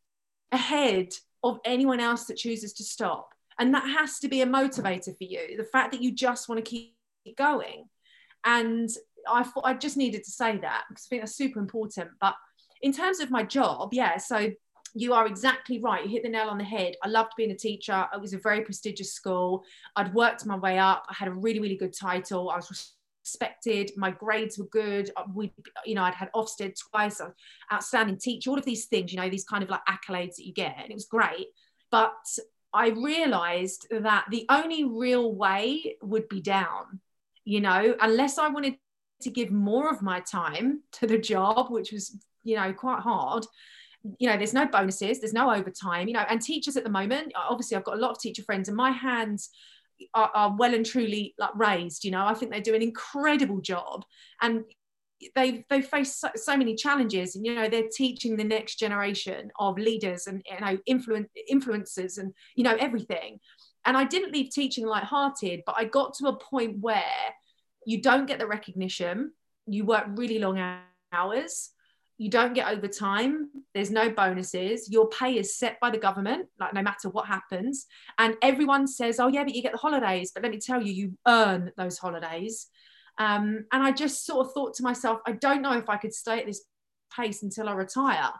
[0.52, 1.08] ahead
[1.42, 3.34] of anyone else that chooses to stop.
[3.58, 6.64] And that has to be a motivator for you the fact that you just want
[6.64, 6.94] to keep
[7.36, 7.84] going.
[8.44, 8.88] And
[9.28, 12.10] i thought i just needed to say that because i think that's super important.
[12.20, 12.34] But
[12.80, 14.50] in terms of my job yeah so
[14.94, 16.04] you are exactly right.
[16.04, 16.94] You hit the nail on the head.
[17.02, 18.06] I loved being a teacher.
[18.12, 19.64] It was a very prestigious school.
[19.96, 21.06] I'd worked my way up.
[21.08, 22.50] I had a really, really good title.
[22.50, 22.94] I was
[23.28, 23.92] respected.
[23.96, 25.10] My grades were good.
[25.16, 25.52] Uh, we,
[25.84, 27.20] you know, I'd had Ofsted twice.
[27.72, 28.50] Outstanding teacher.
[28.50, 30.90] All of these things, you know, these kind of like accolades that you get, and
[30.90, 31.48] it was great.
[31.90, 32.14] But
[32.72, 37.00] I realised that the only real way would be down.
[37.44, 38.76] You know, unless I wanted
[39.22, 43.46] to give more of my time to the job, which was, you know, quite hard
[44.18, 47.32] you know there's no bonuses there's no overtime you know and teachers at the moment
[47.48, 49.50] obviously i've got a lot of teacher friends and my hands
[50.14, 53.60] are, are well and truly like raised you know i think they do an incredible
[53.60, 54.04] job
[54.40, 54.62] and
[55.34, 59.50] they've they face so, so, many challenges and you know they're teaching the next generation
[59.58, 63.40] of leaders and you know influence influencers and you know everything.
[63.84, 67.02] And i didn't leave teaching light-hearted but i got to a point where
[67.86, 69.32] you don't get the recognition
[69.66, 70.62] you work really long
[71.12, 71.70] hours
[72.18, 76.74] you don't get overtime there's no bonuses your pay is set by the government like
[76.74, 77.86] no matter what happens
[78.18, 80.92] and everyone says oh yeah but you get the holidays but let me tell you
[80.92, 82.66] you earn those holidays.
[83.18, 86.12] Um, and i just sort of thought to myself i don't know if i could
[86.12, 86.64] stay at this
[87.16, 88.30] pace until i retire.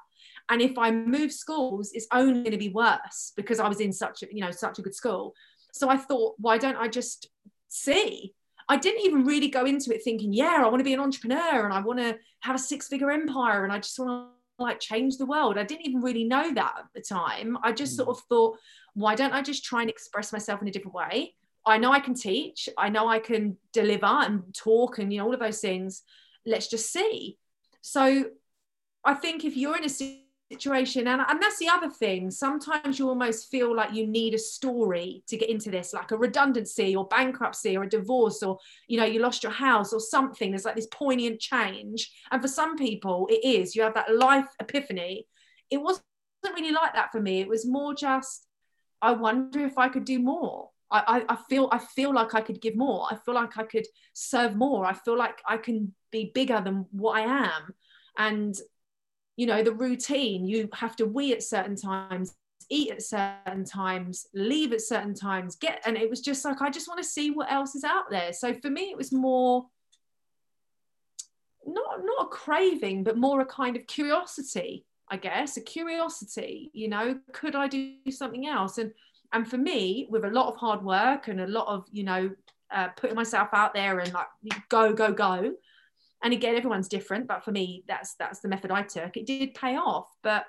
[0.51, 3.93] And if i move schools it's only going to be worse because i was in
[3.93, 5.35] such a you know such a good school.
[5.73, 7.29] So i thought why don't i just
[7.69, 8.35] see
[8.69, 11.65] I didn't even really go into it thinking, yeah, I want to be an entrepreneur
[11.65, 14.81] and I want to have a six figure empire and I just want to like
[14.81, 15.57] change the world.
[15.57, 17.57] I didn't even really know that at the time.
[17.63, 18.13] I just sort mm.
[18.13, 18.59] of thought,
[18.95, 21.35] why don't I just try and express myself in a different way?
[21.65, 25.27] I know I can teach, I know I can deliver and talk and you know
[25.27, 26.03] all of those things.
[26.47, 27.39] Let's just see.
[27.81, 28.25] So
[29.05, 29.89] I think if you're in a
[30.51, 31.07] situation.
[31.09, 32.31] And, and that's the other thing.
[32.31, 36.17] Sometimes you almost feel like you need a story to get into this like a
[36.17, 40.51] redundancy or bankruptcy or a divorce or you know you lost your house or something.
[40.51, 42.11] There's like this poignant change.
[42.31, 43.77] And for some people it is.
[43.77, 45.27] You have that life epiphany.
[45.71, 46.05] It wasn't
[46.45, 47.41] really like that for me.
[47.41, 48.47] It was more just
[49.01, 50.71] i wonder if i could do more.
[50.91, 53.07] I, I, I feel I feel like I could give more.
[53.11, 54.87] I feel like I could serve more.
[54.87, 57.75] I feel like I can be bigger than what I am.
[58.17, 58.59] And
[59.39, 62.35] you know the routine you have to wee at certain times
[62.71, 66.69] eat at certain times leave at certain times get and it was just like i
[66.69, 68.33] just want to see what else is out there.
[68.33, 69.67] So for me it was more
[71.65, 76.89] not not a craving but more a kind of curiosity i guess a curiosity you
[76.89, 78.79] know could i do something else?
[78.79, 78.93] And
[79.33, 82.31] and for me with a lot of hard work and a lot of you know
[82.71, 84.27] uh, putting myself out there and like
[84.69, 85.55] go go go
[86.23, 89.17] and again everyone's different but for me that's that's the method i took.
[89.17, 90.45] It did pay off but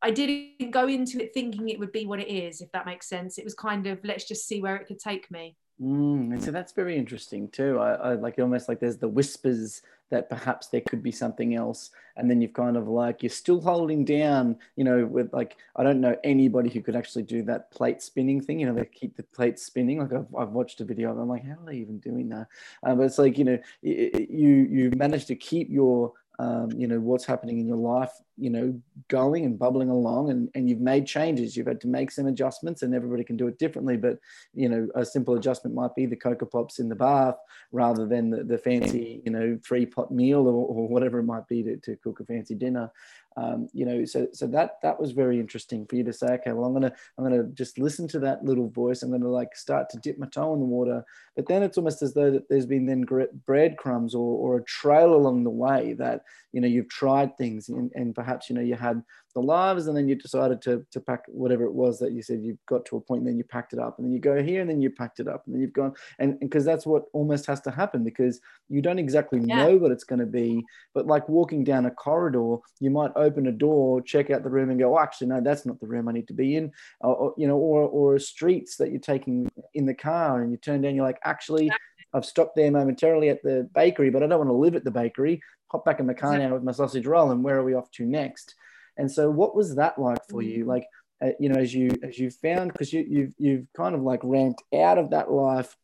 [0.00, 3.08] i didn't go into it thinking it would be what it is if that makes
[3.08, 3.38] sense.
[3.38, 6.50] It was kind of let's just see where it could take me Mm, and so
[6.50, 7.78] that's very interesting too.
[7.78, 11.90] I, I, like almost like there's the whispers that perhaps there could be something else,
[12.16, 14.58] and then you've kind of like you're still holding down.
[14.76, 18.40] You know, with like I don't know anybody who could actually do that plate spinning
[18.40, 18.60] thing.
[18.60, 19.98] You know, they keep the plate spinning.
[19.98, 22.48] Like I've, I've watched a video, I'm like, how are they even doing that?
[22.82, 26.98] Uh, but it's like you know, you you manage to keep your um, you know
[26.98, 28.76] what's happening in your life you know
[29.06, 31.56] going and bubbling along and, and you've made changes.
[31.56, 34.18] You've had to make some adjustments and everybody can do it differently but
[34.52, 37.36] you know a simple adjustment might be the coco pops in the bath
[37.70, 41.46] rather than the, the fancy you know three pot meal or, or whatever it might
[41.46, 42.90] be to, to cook a fancy dinner
[43.36, 46.52] um, you know so so that that was very interesting for you to say okay
[46.52, 49.02] well i'm gonna i'm gonna just listen to that little voice.
[49.02, 51.04] I'm gonna like start to dip my toe in the water.
[51.36, 53.06] But then it's almost as though that there's been then
[53.46, 57.90] breadcrumbs or, or a trail along the way that you know you've tried things and,
[57.94, 59.02] and perhaps you know you had
[59.34, 62.42] the lives and then you decided to, to pack whatever it was that you said
[62.42, 64.42] you got to a point and then you packed it up and then you go
[64.42, 67.04] here and then you packed it up and then you've gone and because that's what
[67.12, 69.56] almost has to happen because you don't exactly yeah.
[69.64, 70.62] know what it's going to be
[70.94, 74.70] but like walking down a corridor you might open a door check out the room
[74.70, 77.14] and go oh, actually no that's not the room i need to be in or,
[77.14, 80.80] or you know or, or streets that you're taking in the car and you turn
[80.80, 81.70] down you're like actually
[82.14, 84.90] I've stopped there momentarily at the bakery, but I don't want to live at the
[84.90, 85.40] bakery.
[85.68, 87.90] Hop back in the car now with my sausage roll, and where are we off
[87.92, 88.54] to next?
[88.96, 90.64] And so, what was that like for you?
[90.64, 90.68] Mm.
[90.68, 90.86] Like,
[91.22, 94.20] uh, you know, as you as you found, because you you've you've kind of like
[94.22, 95.76] ramped out of that life,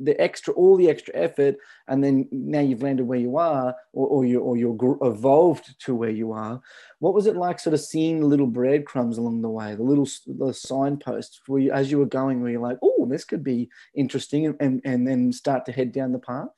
[0.00, 1.56] the extra, all the extra effort,
[1.88, 5.94] and then now you've landed where you are, or, or you or you're evolved to
[5.94, 6.60] where you are.
[7.00, 10.08] What was it like, sort of seeing the little breadcrumbs along the way, the little
[10.26, 13.68] the signposts, where you, as you were going, where you're like, oh, this could be
[13.94, 16.48] interesting, and, and and then start to head down the path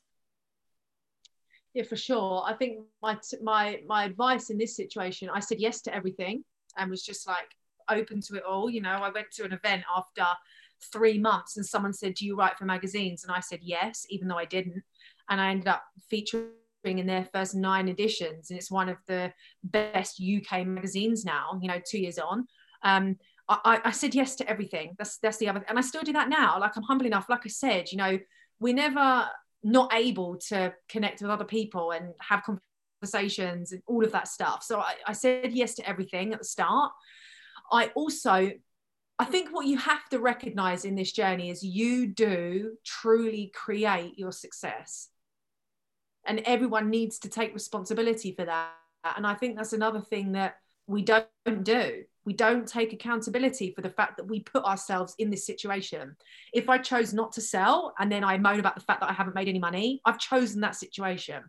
[1.75, 2.43] yeah for sure.
[2.47, 6.45] I think my my my advice in this situation i said yes to everything
[6.79, 7.51] and was just like
[7.91, 8.91] open to it all you know.
[8.91, 10.25] I went to an event after
[10.93, 13.25] three months and someone said do you write for magazines?
[13.25, 14.83] And i said yes even though i didn't.
[15.29, 16.49] And i ended up featuring
[16.85, 19.33] in their first nine editions and it's one of the
[19.65, 22.47] best uk magazines now you know two years on.
[22.83, 24.95] Um, I, I said yes to everything.
[24.97, 26.59] That's that's the other and i still do that now.
[26.59, 27.29] Like i'm humble enough.
[27.29, 28.19] Like i said you know
[28.61, 29.29] we never
[29.65, 32.43] not able to connect with other people and have
[33.03, 34.63] conversations and all of that stuff.
[34.63, 36.93] So I, I said yes to everything at the start.
[37.73, 38.53] I also
[39.19, 44.19] I think what you have to recognize in this journey is you do truly create
[44.19, 45.09] your success.
[46.27, 48.73] And everyone needs to take responsibility for that.
[49.17, 51.29] And I think that's another thing that we don't
[51.63, 56.17] do we don't take accountability for the fact that we put ourselves in this situation.
[56.53, 59.13] If I chose not to sell and then I moan about the fact that I
[59.13, 61.43] haven't made any money, I've chosen that situation.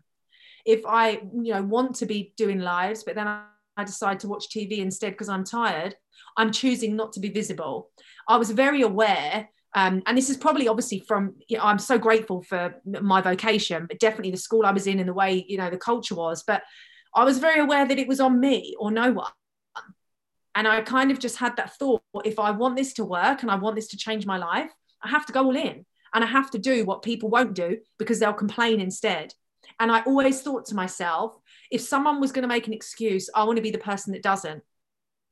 [0.64, 4.48] If I, you know, want to be doing lives, but then I decide to watch
[4.48, 5.94] TV instead because I'm tired,
[6.36, 7.90] I'm choosing not to be visible.
[8.28, 11.98] I was very aware um, and this is probably obviously from you know, i'm so
[11.98, 15.58] grateful for my vocation but definitely the school i was in and the way you
[15.58, 16.62] know the culture was but
[17.14, 19.30] i was very aware that it was on me or no one
[20.56, 23.50] and I kind of just had that thought if I want this to work and
[23.50, 24.70] I want this to change my life,
[25.02, 25.84] I have to go all in
[26.14, 29.34] and I have to do what people won't do because they'll complain instead.
[29.78, 31.36] And I always thought to myself,
[31.70, 34.22] if someone was going to make an excuse, I want to be the person that
[34.22, 34.62] doesn't.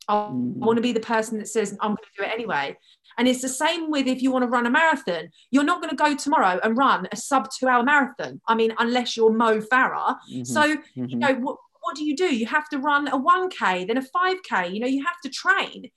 [0.08, 0.56] I mm.
[0.56, 2.76] want to be the person that says, I'm going to do it anyway.
[3.16, 5.90] And it's the same with if you want to run a marathon, you're not going
[5.90, 8.42] to go tomorrow and run a sub two hour marathon.
[8.46, 10.16] I mean, unless you're Mo Farah.
[10.30, 10.44] Mm-hmm.
[10.44, 11.04] So, mm-hmm.
[11.06, 12.34] you know, what, do you do?
[12.34, 15.90] You have to run a 1K, then a 5K, you know, you have to train.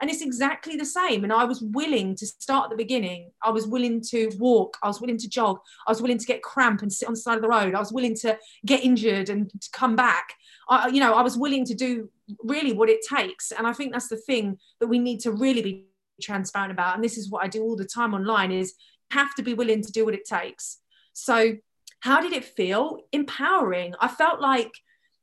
[0.00, 1.24] And it's exactly the same.
[1.24, 3.32] And I was willing to start at the beginning.
[3.42, 4.76] I was willing to walk.
[4.80, 5.58] I was willing to jog.
[5.88, 7.74] I was willing to get cramp and sit on the side of the road.
[7.74, 10.34] I was willing to get injured and to come back.
[10.68, 12.08] I, you know, I was willing to do
[12.44, 13.50] really what it takes.
[13.50, 15.88] And I think that's the thing that we need to really be
[16.22, 16.94] transparent about.
[16.94, 18.74] And this is what I do all the time online is
[19.10, 20.78] have to be willing to do what it takes.
[21.12, 21.54] So
[22.00, 23.00] how did it feel?
[23.10, 23.94] Empowering.
[24.00, 24.70] I felt like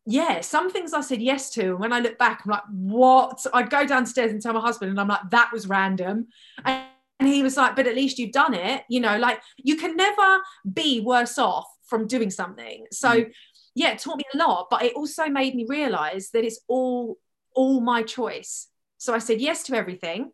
[0.06, 1.72] yeah, some things I said yes to.
[1.72, 3.46] And when I look back, I'm like, what?
[3.54, 6.28] I'd go downstairs and tell my husband, and I'm like, that was random.
[6.64, 6.86] And
[7.20, 8.84] he was like, but at least you've done it.
[8.88, 10.42] You know, like you can never
[10.72, 12.86] be worse off from doing something.
[12.92, 13.32] So, mm.
[13.74, 17.18] yeah, it taught me a lot, but it also made me realize that it's all
[17.56, 18.68] all my choice.
[18.98, 20.32] So I said yes to everything.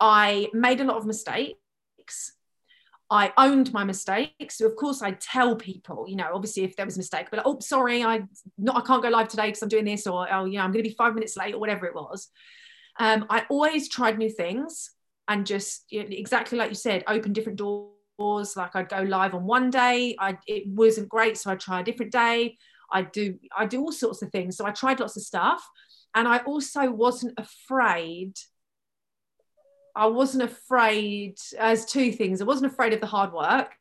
[0.00, 2.33] I made a lot of mistakes.
[3.14, 4.58] I owned my mistakes.
[4.58, 7.42] So of course I tell people, you know, obviously if there was a mistake, but
[7.44, 8.24] oh, sorry, I
[8.58, 10.72] not I can't go live today because I'm doing this, or oh, you know, I'm
[10.72, 12.28] going to be five minutes late, or whatever it was.
[12.98, 14.90] Um, I always tried new things
[15.28, 18.56] and just you know, exactly like you said, open different doors.
[18.56, 21.84] Like I'd go live on one day, I it wasn't great, so I'd try a
[21.84, 22.58] different day.
[22.90, 24.56] I do I do all sorts of things.
[24.56, 25.64] So I tried lots of stuff,
[26.16, 28.34] and I also wasn't afraid
[29.94, 32.40] I wasn't afraid as two things.
[32.40, 33.74] I wasn't afraid of the hard work.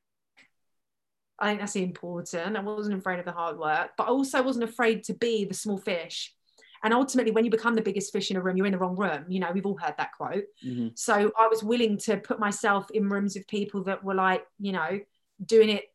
[1.39, 2.55] I think that's important.
[2.55, 5.53] I wasn't afraid of the hard work, but I also wasn't afraid to be the
[5.53, 6.33] small fish.
[6.83, 8.97] And ultimately, when you become the biggest fish in a room, you're in the wrong
[8.97, 9.25] room.
[9.29, 10.43] You know, we've all heard that quote.
[10.65, 10.89] Mm-hmm.
[10.95, 14.73] So I was willing to put myself in rooms with people that were like, you
[14.73, 14.99] know,
[15.43, 15.85] doing it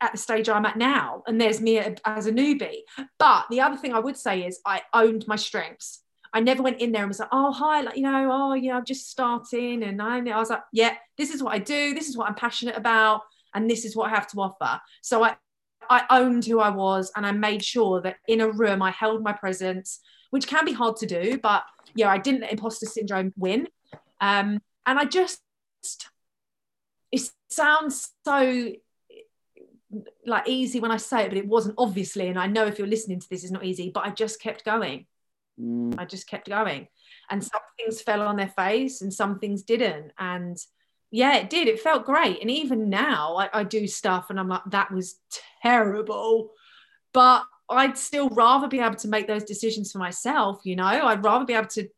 [0.00, 1.22] at the stage I'm at now.
[1.26, 2.80] And there's me as a newbie.
[3.18, 6.02] But the other thing I would say is I owned my strengths.
[6.32, 8.76] I never went in there and was like, oh, hi, like, you know, oh, yeah,
[8.76, 9.82] I'm just starting.
[9.82, 11.94] And I, I was like, yeah, this is what I do.
[11.94, 13.22] This is what I'm passionate about.
[13.54, 14.80] And this is what I have to offer.
[15.02, 15.36] So I,
[15.88, 19.22] I owned who I was and I made sure that in a room I held
[19.22, 20.00] my presence,
[20.30, 21.62] which can be hard to do, but
[21.94, 23.68] yeah, I didn't let imposter syndrome win.
[24.20, 25.40] Um, and I just,
[27.12, 28.72] it sounds so
[30.26, 32.28] like easy when I say it, but it wasn't obviously.
[32.28, 34.64] And I know if you're listening to this, it's not easy, but I just kept
[34.64, 35.06] going.
[35.60, 35.94] Mm.
[35.98, 36.88] I just kept going.
[37.30, 40.12] And some things fell on their face and some things didn't.
[40.18, 40.56] And
[41.10, 41.68] yeah, it did.
[41.68, 42.40] It felt great.
[42.40, 45.20] And even now, I, I do stuff and I'm like, that was
[45.62, 46.50] terrible.
[47.12, 51.24] But I'd still rather be able to make those decisions for myself, you know, I'd
[51.24, 51.88] rather be able to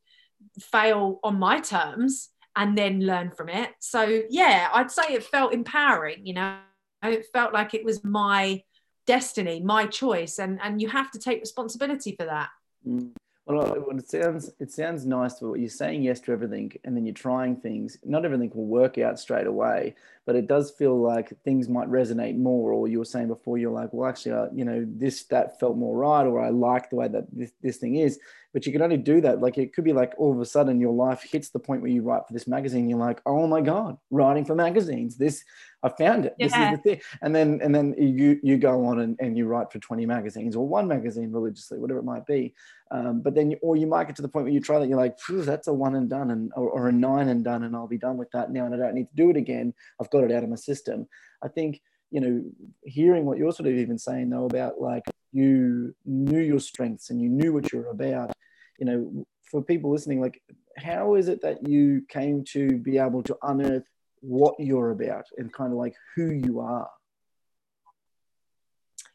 [0.60, 3.70] fail on my terms and then learn from it.
[3.78, 6.58] So, yeah, I'd say it felt empowering, you know,
[7.02, 8.62] it felt like it was my
[9.06, 10.38] destiny, my choice.
[10.38, 12.48] And, and you have to take responsibility for that.
[12.86, 13.12] Mm.
[13.48, 17.14] Well, it sounds it sounds nice, but you're saying yes to everything, and then you're
[17.14, 17.96] trying things.
[18.04, 19.94] Not everything will work out straight away,
[20.26, 22.72] but it does feel like things might resonate more.
[22.74, 25.96] Or you were saying before, you're like, well, actually, you know, this that felt more
[25.96, 28.20] right, or I like the way that this, this thing is.
[28.58, 29.40] But you can only do that.
[29.40, 31.92] Like it could be like all of a sudden your life hits the point where
[31.92, 32.90] you write for this magazine.
[32.90, 35.16] You're like, oh my god, writing for magazines.
[35.16, 35.44] This
[35.84, 36.34] I found it.
[36.40, 36.48] Yeah.
[36.48, 37.00] This is the thing.
[37.22, 40.56] And then and then you you go on and, and you write for 20 magazines
[40.56, 42.52] or one magazine religiously, whatever it might be.
[42.90, 44.88] Um, but then, you, or you might get to the point where you try that,
[44.88, 47.76] you're like, that's a one and done, and or, or, a nine and done, and
[47.76, 49.72] I'll be done with that now, and I don't need to do it again.
[50.00, 51.06] I've got it out of my system.
[51.44, 51.80] I think
[52.10, 52.42] you know,
[52.82, 57.20] hearing what you're sort of even saying though about like you knew your strengths and
[57.20, 58.32] you knew what you're about.
[58.78, 60.40] You know, for people listening, like,
[60.76, 63.84] how is it that you came to be able to unearth
[64.20, 66.88] what you're about and kind of like who you are?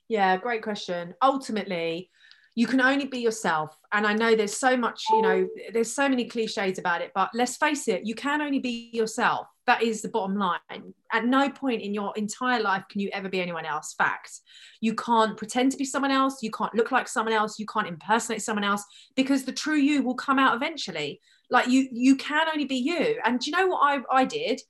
[0.10, 1.16] Yeah, great question.
[1.22, 2.10] Ultimately,
[2.56, 6.08] you can only be yourself and i know there's so much you know there's so
[6.08, 10.02] many cliches about it but let's face it you can only be yourself that is
[10.02, 10.94] the bottom line.
[11.12, 14.42] At no point in your entire life can you ever be anyone else fact.
[14.82, 17.88] You can't pretend to be someone else you can't look like someone else you can't
[17.88, 18.84] impersonate someone else
[19.16, 21.22] because the true you will come out eventually.
[21.50, 23.20] Like you you can only be you.
[23.24, 24.62] And do you know what i i did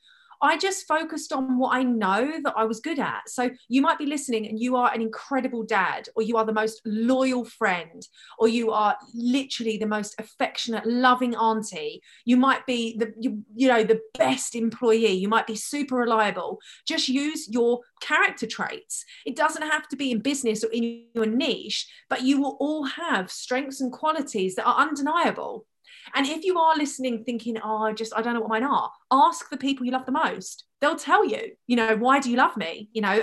[0.43, 3.29] I just focused on what I know that I was good at.
[3.29, 6.53] So you might be listening and you are an incredible dad, or you are the
[6.53, 8.05] most loyal friend,
[8.37, 12.01] or you are literally the most affectionate, loving auntie.
[12.25, 15.13] You might be the you, you know the best employee.
[15.13, 16.59] You might be super reliable.
[16.85, 19.05] Just use your character traits.
[19.25, 22.83] It doesn't have to be in business or in your niche, but you will all
[22.83, 25.65] have strengths and qualities that are undeniable.
[26.13, 28.91] And if you are listening thinking, oh, I just, I don't know what mine are,
[29.11, 30.65] ask the people you love the most.
[30.81, 32.89] They'll tell you, you know, why do you love me?
[32.93, 33.21] You know,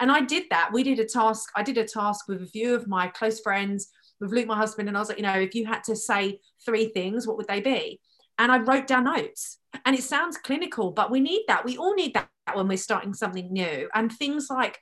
[0.00, 0.70] and I did that.
[0.72, 3.88] We did a task, I did a task with a few of my close friends
[4.20, 6.40] with Luke, my husband, and I was like, you know, if you had to say
[6.64, 8.00] three things, what would they be?
[8.38, 9.58] And I wrote down notes.
[9.84, 11.64] And it sounds clinical, but we need that.
[11.64, 13.88] We all need that when we're starting something new.
[13.94, 14.78] And things like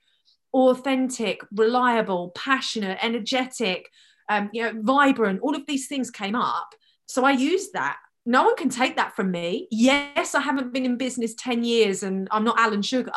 [0.53, 3.89] authentic, reliable, passionate, energetic,
[4.29, 6.69] um, you know, vibrant, all of these things came up.
[7.07, 7.99] So I used that.
[8.27, 9.69] No one can take that from me.
[9.71, 13.13] Yes, I haven't been in business 10 years and I'm not Alan Sugar,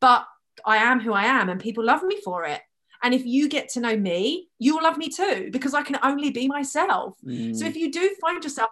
[0.00, 0.24] but
[0.64, 2.60] I am who I am and people love me for it.
[3.02, 5.98] And if you get to know me, you will love me too because I can
[6.04, 7.16] only be myself.
[7.26, 7.56] Mm.
[7.56, 8.70] So if you do find yourself,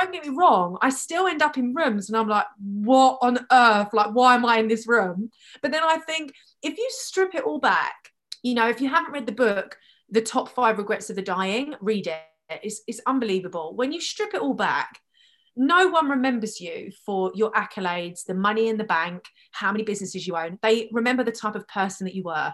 [0.00, 3.38] don't get me wrong, I still end up in rooms and I'm like, what on
[3.50, 3.88] earth?
[3.92, 5.30] Like, why am I in this room?
[5.62, 8.12] But then I think if you strip it all back,
[8.42, 9.76] you know, if you haven't read the book,
[10.10, 12.20] The Top Five Regrets of the Dying, read it.
[12.48, 13.74] It's, it's unbelievable.
[13.74, 15.00] When you strip it all back,
[15.56, 20.26] no one remembers you for your accolades, the money in the bank, how many businesses
[20.26, 20.58] you own.
[20.62, 22.52] They remember the type of person that you were.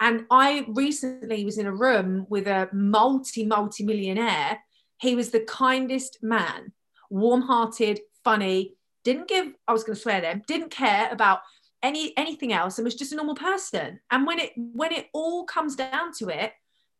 [0.00, 4.58] And I recently was in a room with a multi, multi millionaire.
[5.00, 6.72] He was the kindest man,
[7.10, 8.74] warm hearted, funny,
[9.04, 11.40] didn't give, I was going to swear them, didn't care about
[11.82, 14.00] any anything else and was just a normal person.
[14.10, 16.52] And when it when it all comes down to it,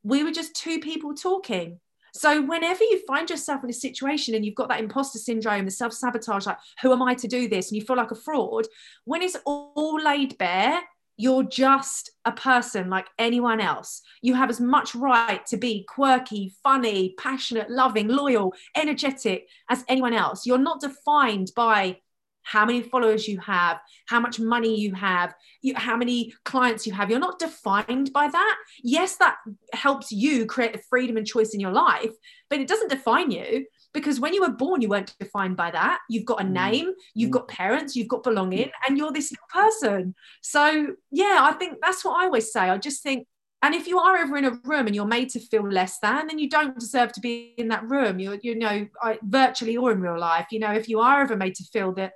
[0.03, 1.81] we were just two people talking.
[2.13, 5.71] So whenever you find yourself in a situation and you've got that imposter syndrome, the
[5.71, 7.71] self-sabotage, like who am I to do this?
[7.71, 8.67] And you feel like a fraud,
[9.05, 10.81] when it's all laid bare,
[11.17, 14.03] you're just a person like anyone else.
[14.23, 20.15] You have as much right to be quirky, funny, passionate, loving, loyal, energetic as anyone
[20.15, 20.47] else.
[20.47, 21.99] You're not defined by
[22.43, 26.93] how many followers you have, how much money you have, you, how many clients you
[26.93, 27.11] have.
[27.11, 28.57] You're not defined by that.
[28.83, 29.37] Yes, that
[29.73, 32.13] helps you create the freedom and choice in your life,
[32.51, 36.01] but it doesn't define you because when you were born, you weren't defined by that.
[36.09, 36.51] You've got a mm.
[36.51, 37.35] name, you've mm.
[37.35, 40.15] got parents, you've got belonging, and you're this person.
[40.41, 42.61] So, yeah, I think that's what I always say.
[42.61, 43.27] I just think
[43.63, 46.27] and if you are ever in a room and you're made to feel less than,
[46.27, 48.19] then you don't deserve to be in that room.
[48.19, 50.49] You're, you know, I, virtually or in real life.
[50.51, 52.15] You know, if you are ever made to feel that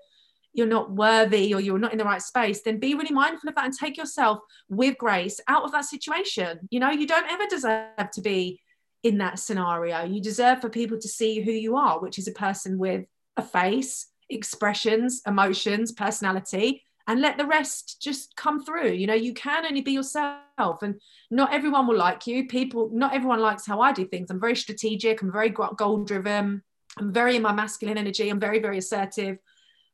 [0.57, 3.55] you're not worthy or you're not in the right space, then be really mindful of
[3.55, 4.41] that and take yourself
[4.71, 6.67] with grace out of that situation.
[6.71, 8.61] You know, you don't ever deserve to be
[9.03, 10.05] in that scenario.
[10.05, 13.05] You deserve for people to see who you are, which is a person with
[13.37, 18.93] a face, expressions, emotions, personality, and let the rest just come through.
[18.93, 21.01] You know, you can only be yourself, and
[21.31, 22.49] not everyone will like you.
[22.49, 24.31] People, not everyone likes how I do things.
[24.31, 26.63] I'm very strategic, I'm very goal driven,
[26.99, 29.37] I'm very in my masculine energy, I'm very, very assertive.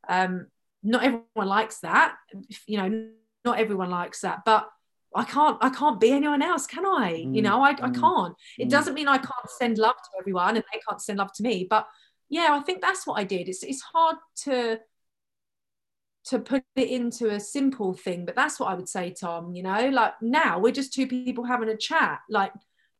[0.08, 0.46] Um,
[0.82, 2.16] not everyone likes that
[2.66, 3.08] you know
[3.44, 4.68] not everyone likes that but
[5.14, 7.24] I can't I can't be anyone else can I?
[7.26, 8.34] Mm, you know I, mm, I can't.
[8.58, 8.70] It mm.
[8.70, 11.66] doesn't mean I can't send love to everyone and they can't send love to me
[11.68, 11.86] but
[12.30, 13.48] yeah I think that's what I did.
[13.48, 14.78] It's, it's hard to
[16.24, 19.62] to put it into a simple thing but that's what I would say Tom you
[19.62, 22.52] know like now we're just two people having a chat like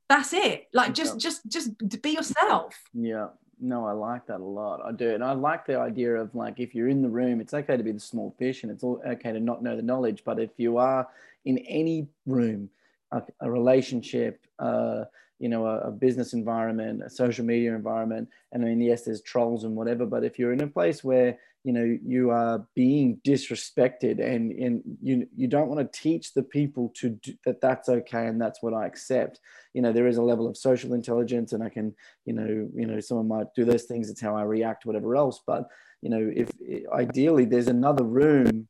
[0.08, 0.66] that's it.
[0.74, 2.74] Like just just just be yourself.
[2.92, 3.28] Yeah
[3.62, 4.80] no, I like that a lot.
[4.84, 5.14] I do.
[5.14, 7.82] And I like the idea of like, if you're in the room, it's okay to
[7.82, 10.24] be the small fish and it's all okay to not know the knowledge.
[10.24, 11.08] But if you are
[11.44, 12.68] in any room,
[13.12, 15.04] a, a relationship, uh,
[15.38, 19.20] you know, a, a, business environment, a social media environment, and I mean, yes, there's
[19.20, 23.20] trolls and whatever, but if you're in a place where you know you are being
[23.24, 27.88] disrespected and and you you don't want to teach the people to do, that that's
[27.88, 29.40] okay and that's what I accept.
[29.74, 31.94] You know there is a level of social intelligence and I can
[32.24, 35.40] you know you know someone might do those things it's how I react whatever else
[35.46, 35.68] but
[36.00, 36.50] you know if
[36.92, 38.68] ideally there's another room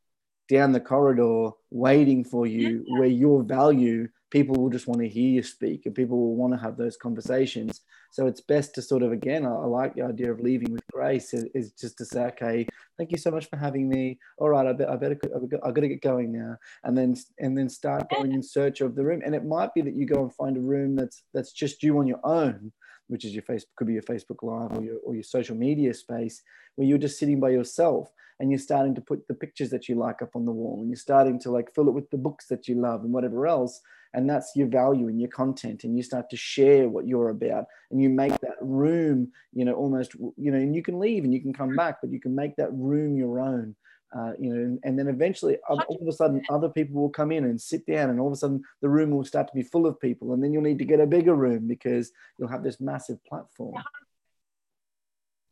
[0.48, 5.28] down the corridor waiting for you where your value people will just want to hear
[5.28, 7.80] you speak and people will want to have those conversations
[8.12, 10.86] so it's best to sort of again i, I like the idea of leaving with
[10.92, 14.18] grace is, is, just to say okay thank you so much for having me.
[14.38, 16.56] All right i, bet, I better i've got to get going now.
[16.84, 19.22] And then and then start going in search of the room.
[19.24, 21.98] And it might be that you go and find a room that's that's just you
[21.98, 22.72] on your own
[23.08, 25.92] which is your Facebook, could be your Facebook Live or your, or your social media
[25.92, 26.40] space,
[26.76, 28.10] where you're just sitting by yourself
[28.40, 30.88] and you're starting to put the pictures that you like up on the wall and
[30.88, 33.80] you're starting to like fill it with the books that you love and whatever else.
[34.14, 35.84] And that's your value and your content.
[35.84, 39.72] And you start to share what you're about and you make that room, you know,
[39.72, 42.34] almost, you know, and you can leave and you can come back, but you can
[42.34, 43.74] make that room your own
[44.14, 47.32] uh, you know, and, and, then eventually all of a sudden other people will come
[47.32, 49.62] in and sit down and all of a sudden the room will start to be
[49.62, 52.62] full of people and then you'll need to get a bigger room because you'll have
[52.62, 53.74] this massive platform.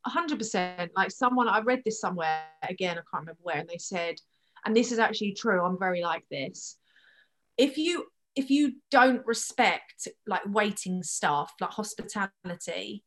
[0.06, 4.16] 100% like someone I read this somewhere again I can't remember where and they said
[4.64, 6.78] and this is actually true I'm very like this
[7.58, 8.06] if you
[8.36, 13.02] if you don't respect like waiting staff like hospitality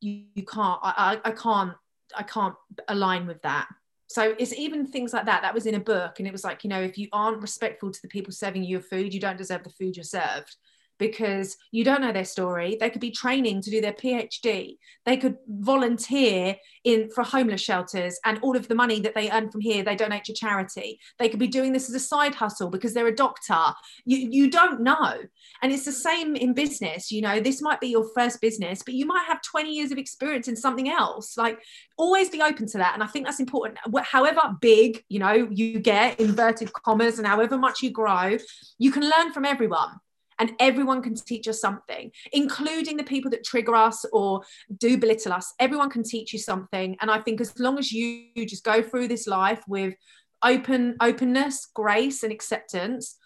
[0.00, 1.72] you, you can't I, I, I can't
[2.14, 2.54] I can't
[2.88, 3.68] align with that.
[4.08, 6.64] So it's even things like that that was in a book and it was like
[6.64, 9.38] you know if you aren't respectful to the people serving you your food you don't
[9.38, 10.54] deserve the food you're served
[11.02, 12.76] because you don't know their story.
[12.78, 14.76] They could be training to do their PhD.
[15.04, 19.50] They could volunteer in for homeless shelters and all of the money that they earn
[19.50, 21.00] from here they donate to charity.
[21.18, 23.60] They could be doing this as a side hustle because they're a doctor.
[24.04, 25.14] You you don't know.
[25.60, 28.94] And it's the same in business, you know, this might be your first business, but
[28.94, 31.36] you might have 20 years of experience in something else.
[31.36, 31.58] Like
[31.98, 33.78] always be open to that and I think that's important.
[34.04, 38.38] However big, you know, you get inverted commas and however much you grow,
[38.78, 39.98] you can learn from everyone
[40.42, 44.42] and everyone can teach us something including the people that trigger us or
[44.78, 45.54] do belittle us.
[45.60, 46.96] Everyone can teach you something.
[47.00, 49.94] And i think as long as you just go through this life with
[50.42, 53.16] open openness grace and acceptance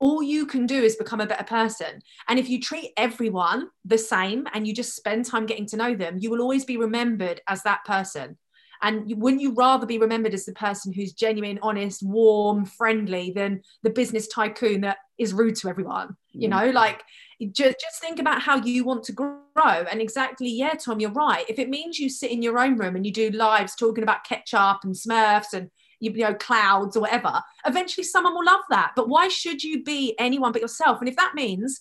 [0.00, 2.00] all you can do is become a better person.
[2.28, 5.94] And if you treat everyone the same and you just spend time getting to know
[5.94, 8.36] them you will always be remembered as that person
[8.84, 13.62] and wouldn't you rather be remembered as the person who's genuine, honest, warm, friendly than
[13.82, 16.16] the business tycoon that is rude to everyone?
[16.32, 16.50] You mm.
[16.50, 17.02] know, like
[17.40, 19.40] just, just think about how you want to grow.
[19.64, 21.46] And exactly, yeah, Tom, you're right.
[21.48, 24.24] If it means you sit in your own room and you do lives talking about
[24.24, 25.70] ketchup and Smurfs and
[26.00, 28.92] you know clouds or whatever, eventually someone will love that.
[28.94, 31.00] But why should you be anyone but yourself?
[31.00, 31.80] And if that means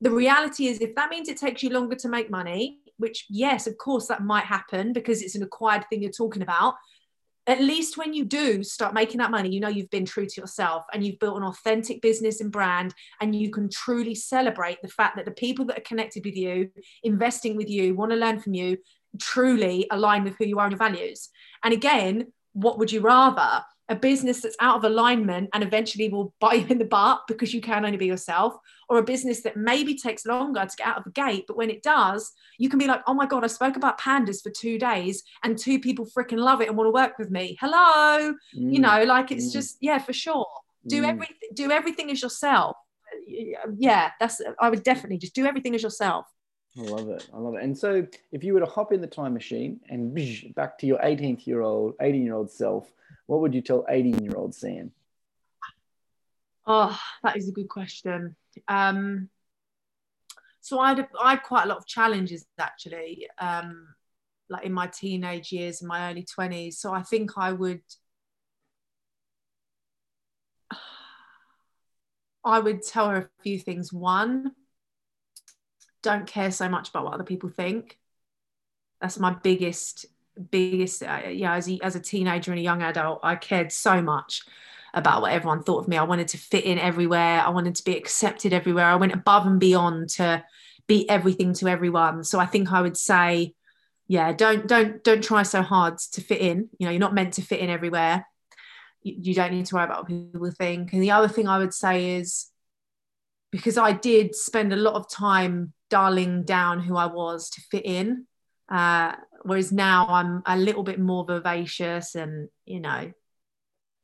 [0.00, 3.66] the reality is, if that means it takes you longer to make money, which, yes,
[3.66, 6.74] of course, that might happen because it's an acquired thing you're talking about.
[7.48, 10.40] At least when you do start making that money, you know you've been true to
[10.40, 14.88] yourself and you've built an authentic business and brand, and you can truly celebrate the
[14.88, 16.70] fact that the people that are connected with you,
[17.04, 18.78] investing with you, want to learn from you,
[19.20, 21.28] truly align with who you are and your values.
[21.62, 23.64] And again, what would you rather?
[23.88, 27.54] a business that's out of alignment and eventually will bite you in the butt because
[27.54, 28.56] you can only be yourself,
[28.88, 31.70] or a business that maybe takes longer to get out of the gate, but when
[31.70, 34.78] it does, you can be like, oh my God, I spoke about pandas for two
[34.78, 37.56] days and two people freaking love it and want to work with me.
[37.60, 38.34] Hello.
[38.56, 38.72] Mm.
[38.72, 39.52] You know, like it's mm.
[39.52, 40.46] just, yeah, for sure.
[40.86, 41.08] Do mm.
[41.08, 42.76] everything, do everything as yourself.
[43.76, 46.26] Yeah, that's I would definitely just do everything as yourself.
[46.78, 47.28] I love it.
[47.32, 47.62] I love it.
[47.62, 50.14] And so if you were to hop in the time machine and
[50.54, 52.92] back to your 18th year old, 18 year old self,
[53.26, 54.92] what would you tell 18 year old Sam?
[56.66, 58.36] Oh, that is a good question.
[58.68, 59.30] Um,
[60.60, 63.88] so I had, I had quite a lot of challenges actually, um,
[64.48, 66.74] like in my teenage years, and my early 20s.
[66.74, 67.82] So I think I would,
[72.44, 73.92] I would tell her a few things.
[73.92, 74.52] One,
[76.06, 77.98] don't care so much about what other people think.
[79.00, 80.06] That's my biggest
[80.50, 84.02] biggest uh, yeah as a, as a teenager and a young adult i cared so
[84.02, 84.42] much
[84.96, 85.98] about what everyone thought of me.
[85.98, 87.42] I wanted to fit in everywhere.
[87.42, 88.86] I wanted to be accepted everywhere.
[88.86, 90.42] I went above and beyond to
[90.86, 92.24] be everything to everyone.
[92.24, 93.54] So i think i would say
[94.08, 96.70] yeah don't don't don't try so hard to fit in.
[96.78, 98.26] You know you're not meant to fit in everywhere.
[99.02, 100.92] You, you don't need to worry about what people think.
[100.92, 102.50] And the other thing i would say is
[103.50, 107.86] because i did spend a lot of time dialing down who i was to fit
[107.86, 108.26] in.
[108.68, 109.12] Uh,
[109.42, 113.12] whereas now I'm a little bit more vivacious and you know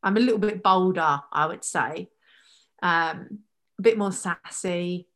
[0.03, 2.09] I'm a little bit bolder I would say.
[2.83, 3.41] Um,
[3.79, 5.09] a bit more sassy.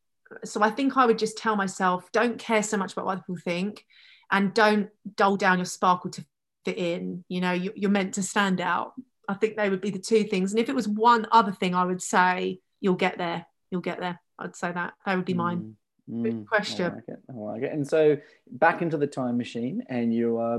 [0.45, 3.37] So I think I would just tell myself don't care so much about what people
[3.37, 3.85] think
[4.31, 6.25] and don't dull down your sparkle to
[6.65, 7.25] fit in.
[7.29, 8.95] You know you, you're meant to stand out.
[9.29, 10.53] I think they would be the two things.
[10.53, 13.47] And if it was one other thing I would say you'll get there.
[13.71, 14.21] You'll get there.
[14.39, 14.95] I'd say that.
[15.05, 15.59] That would be mine.
[15.59, 15.75] Mm.
[16.09, 16.87] Good question.
[16.87, 17.19] I like it.
[17.29, 17.73] I like it.
[17.73, 18.17] And so
[18.51, 20.59] back into the time machine, and you are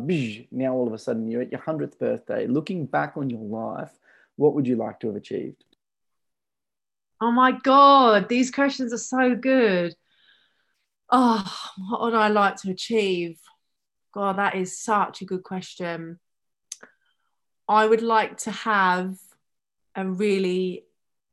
[0.52, 2.48] now all of a sudden you're at your hundredth birthday.
[2.48, 3.92] Looking back on your life,
[4.36, 5.64] what would you like to have achieved?
[7.22, 9.96] Oh my god, these questions are so good.
[11.10, 11.46] Oh,
[11.90, 13.40] what would I like to achieve?
[14.14, 16.20] God, that is such a good question.
[17.70, 19.16] I would like to have
[19.96, 20.84] a really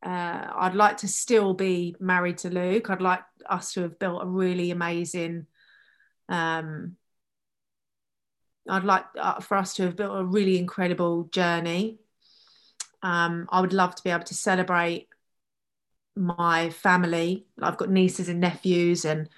[0.05, 2.91] uh, I'd like to still be married to Luke.
[2.91, 5.47] I'd like us to have built a really amazing.
[6.29, 6.97] Um,
[8.69, 11.99] I'd like uh, for us to have built a really incredible journey.
[13.03, 15.09] Um, I would love to be able to celebrate
[16.17, 17.47] my family.
[17.61, 19.29] I've got nieces and nephews, and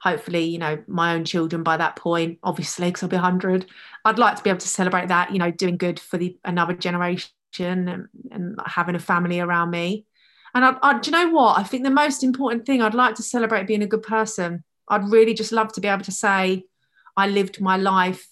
[0.00, 2.38] hopefully, you know, my own children by that point.
[2.42, 3.66] Obviously, because I'll be hundred.
[4.04, 5.32] I'd like to be able to celebrate that.
[5.32, 10.06] You know, doing good for the another generation and, and having a family around me.
[10.56, 11.58] And I, I, do you know what?
[11.58, 14.64] I think the most important thing I'd like to celebrate being a good person.
[14.88, 16.64] I'd really just love to be able to say
[17.14, 18.26] I lived my life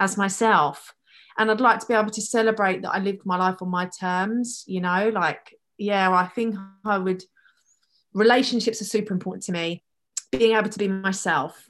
[0.00, 0.94] as myself.
[1.36, 3.90] And I'd like to be able to celebrate that I lived my life on my
[4.00, 6.56] terms, you know, like, yeah, I think
[6.86, 7.22] I would.
[8.14, 9.84] Relationships are super important to me.
[10.32, 11.68] Being able to be myself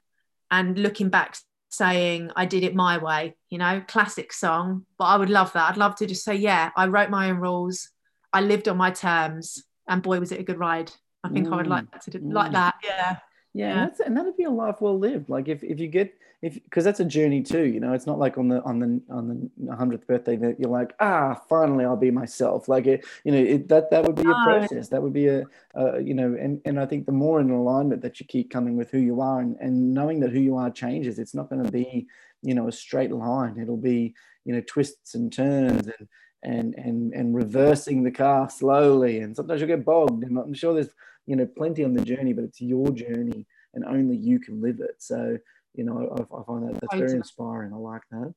[0.53, 1.37] and looking back
[1.69, 4.87] saying I did it my way, you know, classic song.
[4.99, 5.69] But I would love that.
[5.69, 7.89] I'd love to just say, yeah, I wrote my own rules.
[8.33, 10.93] I lived on my terms and boy was it a good ride
[11.27, 11.53] I think mm.
[11.53, 12.13] I would like mm.
[12.13, 12.55] to like mm.
[12.55, 12.75] that.
[12.85, 13.17] Yeah.
[13.53, 14.05] Yeah, yeah.
[14.05, 15.31] And, that'd be a life well lived.
[15.31, 16.13] Like if, if you get
[16.43, 17.65] if because that's a journey too.
[17.65, 20.71] You know, it's not like on the on the on the hundredth birthday that you're
[20.71, 22.69] like, ah, finally I'll be myself.
[22.69, 24.89] Like it, you know, it, that that would be a process.
[24.91, 28.03] That would be a, a, you know, and and I think the more in alignment
[28.03, 30.71] that you keep coming with who you are and, and knowing that who you are
[30.71, 32.07] changes, it's not going to be
[32.43, 33.59] you know a straight line.
[33.59, 34.15] It'll be
[34.45, 36.09] you know twists and turns and
[36.47, 40.73] and and and reversing the car slowly and sometimes you'll get bogged and i'm sure
[40.73, 40.95] there's
[41.27, 43.45] you know plenty on the journey but it's your journey
[43.75, 45.37] and only you can live it so
[45.77, 47.73] you know, I, I find that that's very inspiring.
[47.73, 48.35] I like that.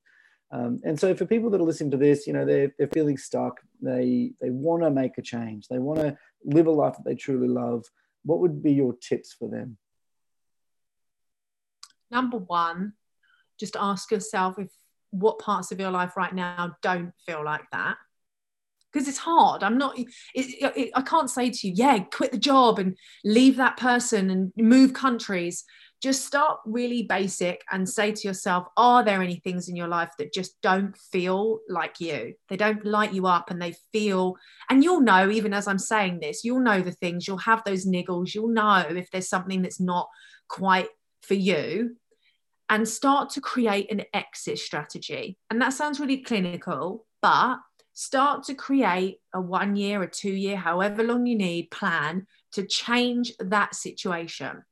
[0.51, 3.17] Um, and so for people that are listening to this, you know, they're, they're feeling
[3.17, 3.61] stuck.
[3.81, 5.67] They they want to make a change.
[5.67, 7.85] They want to live a life that they truly love.
[8.23, 9.77] What would be your tips for them?
[12.11, 12.93] Number one,
[13.59, 14.71] just ask yourself if
[15.11, 17.95] what parts of your life right now don't feel like that.
[18.91, 19.63] Because it's hard.
[19.63, 23.57] I'm not it, it, i can't say to you yeah quit the job and leave
[23.57, 25.63] that person and move countries.
[26.01, 30.09] Just start really basic and say to yourself are there any things in your life
[30.17, 32.33] that just don't feel like you?
[32.47, 34.37] They don't light you up and they feel
[34.71, 37.27] and you'll know even as i'm saying this you'll know the things.
[37.27, 38.33] You'll have those niggles.
[38.33, 40.07] You'll know if there's something that's not
[40.47, 40.87] quite
[41.21, 41.95] for you
[42.69, 45.37] and start to create an exit strategy.
[45.49, 47.57] And that sounds really clinical but
[47.93, 52.65] start to create a one year a two year however long you need plan to
[52.65, 54.63] change that situation.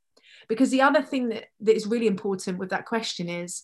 [0.47, 3.63] Because the other thing that, that is really important with that question is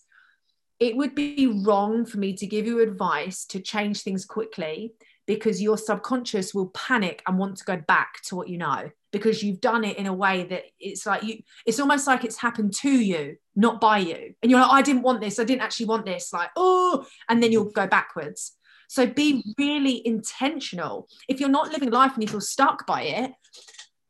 [0.80, 4.94] it would be wrong for me to give you advice to change things quickly
[5.26, 9.42] because your subconscious will panic and want to go back to what you know because
[9.42, 12.74] you've done it in a way that it's like you it's almost like it's happened
[12.74, 14.34] to you not by you.
[14.42, 15.40] And you're like oh, i didn't want this.
[15.40, 16.34] I didn't actually want this.
[16.34, 18.58] Like oh and then you'll go backwards.
[18.90, 21.08] So be really intentional.
[21.30, 23.32] If you're not living life and you feel stuck by it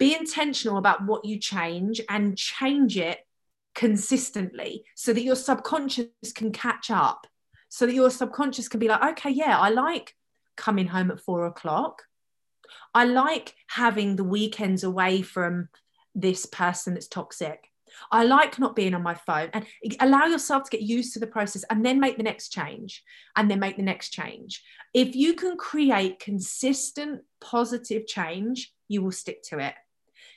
[0.03, 3.19] be intentional about what you change and change it
[3.75, 7.25] consistently so that your subconscious can catch up
[7.69, 10.13] so that your subconscious can be like okay yeah i like
[10.57, 12.03] coming home at four o'clock
[12.93, 15.69] i like having the weekends away from
[16.15, 17.69] this person that's toxic.
[18.11, 19.65] I like not being on my phone and
[19.99, 23.03] allow yourself to get used to the process and then make the next change
[23.35, 24.63] and then make the next change.
[24.93, 29.75] If you can create consistent positive change, you will stick to it.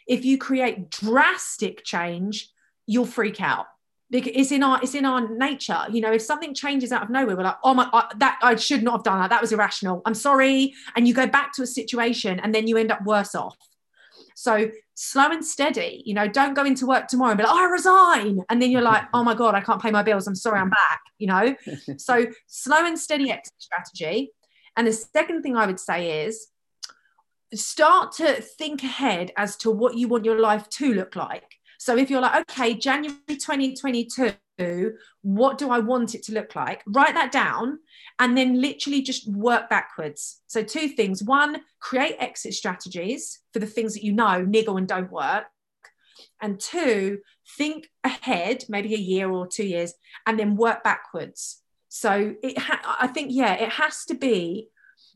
[0.07, 2.51] If you create drastic change,
[2.87, 3.67] you'll freak out
[4.11, 7.11] because it's in our it's in our nature you know if something changes out of
[7.11, 9.53] nowhere we're like oh my I, that i should not have done that that was
[9.53, 13.05] irrational i'm sorry and you go back to a situation and then you end up
[13.05, 13.57] worse off
[14.35, 17.65] so slow and steady you know don't go into work tomorrow and be like oh,
[17.65, 20.35] i resign and then you're like oh my god i can't pay my bills i'm
[20.35, 21.55] sorry i'm back you know
[21.97, 24.31] so slow and steady exit strategy
[24.77, 26.49] and the second thing i would say is
[27.55, 31.56] start to think ahead as to what you want your life to look like.
[31.87, 36.83] So if you're like, okay, January 2022, what do I want it to look like?
[36.85, 37.79] Write that down
[38.19, 40.41] and then literally just work backwards.
[40.49, 44.89] So, two things one, create exit strategies for the things that you know niggle and
[44.89, 45.45] don't work.
[46.43, 47.21] And two,
[47.57, 49.95] think ahead, maybe a year or two years,
[50.27, 51.63] and then work backwards.
[51.89, 54.71] So, it ha- I think, yeah, it has to be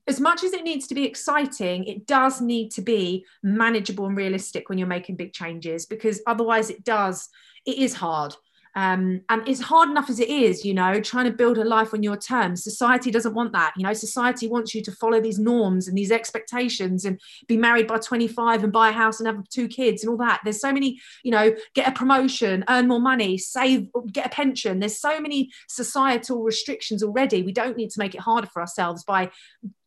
[0.06, 4.16] as much as it needs to be exciting, it does need to be manageable and
[4.16, 7.28] realistic when you're making big changes because otherwise it does,
[7.66, 8.34] it is hard.
[8.76, 11.92] Um, and it's hard enough as it is, you know, trying to build a life
[11.92, 12.62] on your terms.
[12.62, 13.72] Society doesn't want that.
[13.76, 17.88] You know, society wants you to follow these norms and these expectations and be married
[17.88, 20.40] by 25 and buy a house and have two kids and all that.
[20.44, 24.78] There's so many, you know, get a promotion, earn more money, save, get a pension.
[24.78, 27.42] There's so many societal restrictions already.
[27.42, 29.30] We don't need to make it harder for ourselves by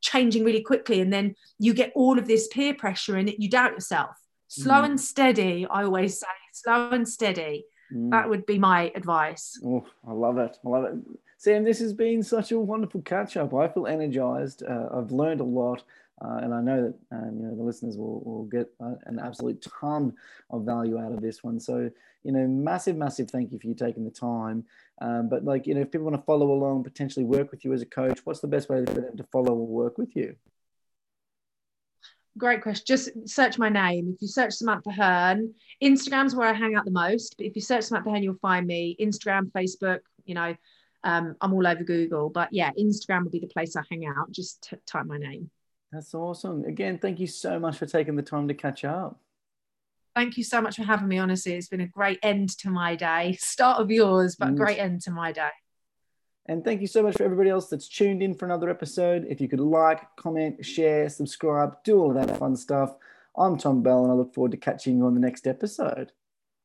[0.01, 0.99] changing really quickly.
[0.99, 4.17] And then you get all of this peer pressure and you doubt yourself.
[4.49, 4.85] Slow mm.
[4.85, 8.11] and steady, I always say, slow and steady Mm.
[8.11, 9.59] That would be my advice.
[9.63, 10.57] Oh, I love it.
[10.65, 10.95] I love it.
[11.37, 13.53] Sam, this has been such a wonderful catch up.
[13.53, 14.63] I feel energized.
[14.63, 15.83] Uh, I've learned a lot.
[16.21, 19.19] Uh, and I know that um, you know the listeners will, will get uh, an
[19.19, 20.13] absolute ton
[20.51, 21.59] of value out of this one.
[21.59, 21.89] So
[22.23, 24.63] you know, massive, massive thank you for you taking the time.
[25.01, 27.73] Um, but like you know, if people want to follow along, potentially work with you
[27.73, 30.35] as a coach, what's the best way for them to follow or work with you?
[32.37, 32.83] Great question.
[32.85, 34.13] Just search my name.
[34.15, 37.35] If you search Samantha Hearn, Instagram's where I hang out the most.
[37.37, 38.95] But if you search Samantha Hearn, you'll find me.
[38.99, 40.55] Instagram, Facebook, you know,
[41.03, 42.29] um, I'm all over Google.
[42.29, 44.31] But yeah, Instagram will be the place I hang out.
[44.31, 45.49] Just t- type my name.
[45.91, 46.63] That's awesome.
[46.65, 49.19] Again, thank you so much for taking the time to catch up.
[50.15, 51.17] Thank you so much for having me.
[51.17, 53.33] Honestly, it's been a great end to my day.
[53.39, 54.57] Start of yours, but mm.
[54.57, 55.49] great end to my day.
[56.45, 59.25] And thank you so much for everybody else that's tuned in for another episode.
[59.29, 62.95] If you could like, comment, share, subscribe, do all of that fun stuff.
[63.37, 66.11] I'm Tom Bell, and I look forward to catching you on the next episode.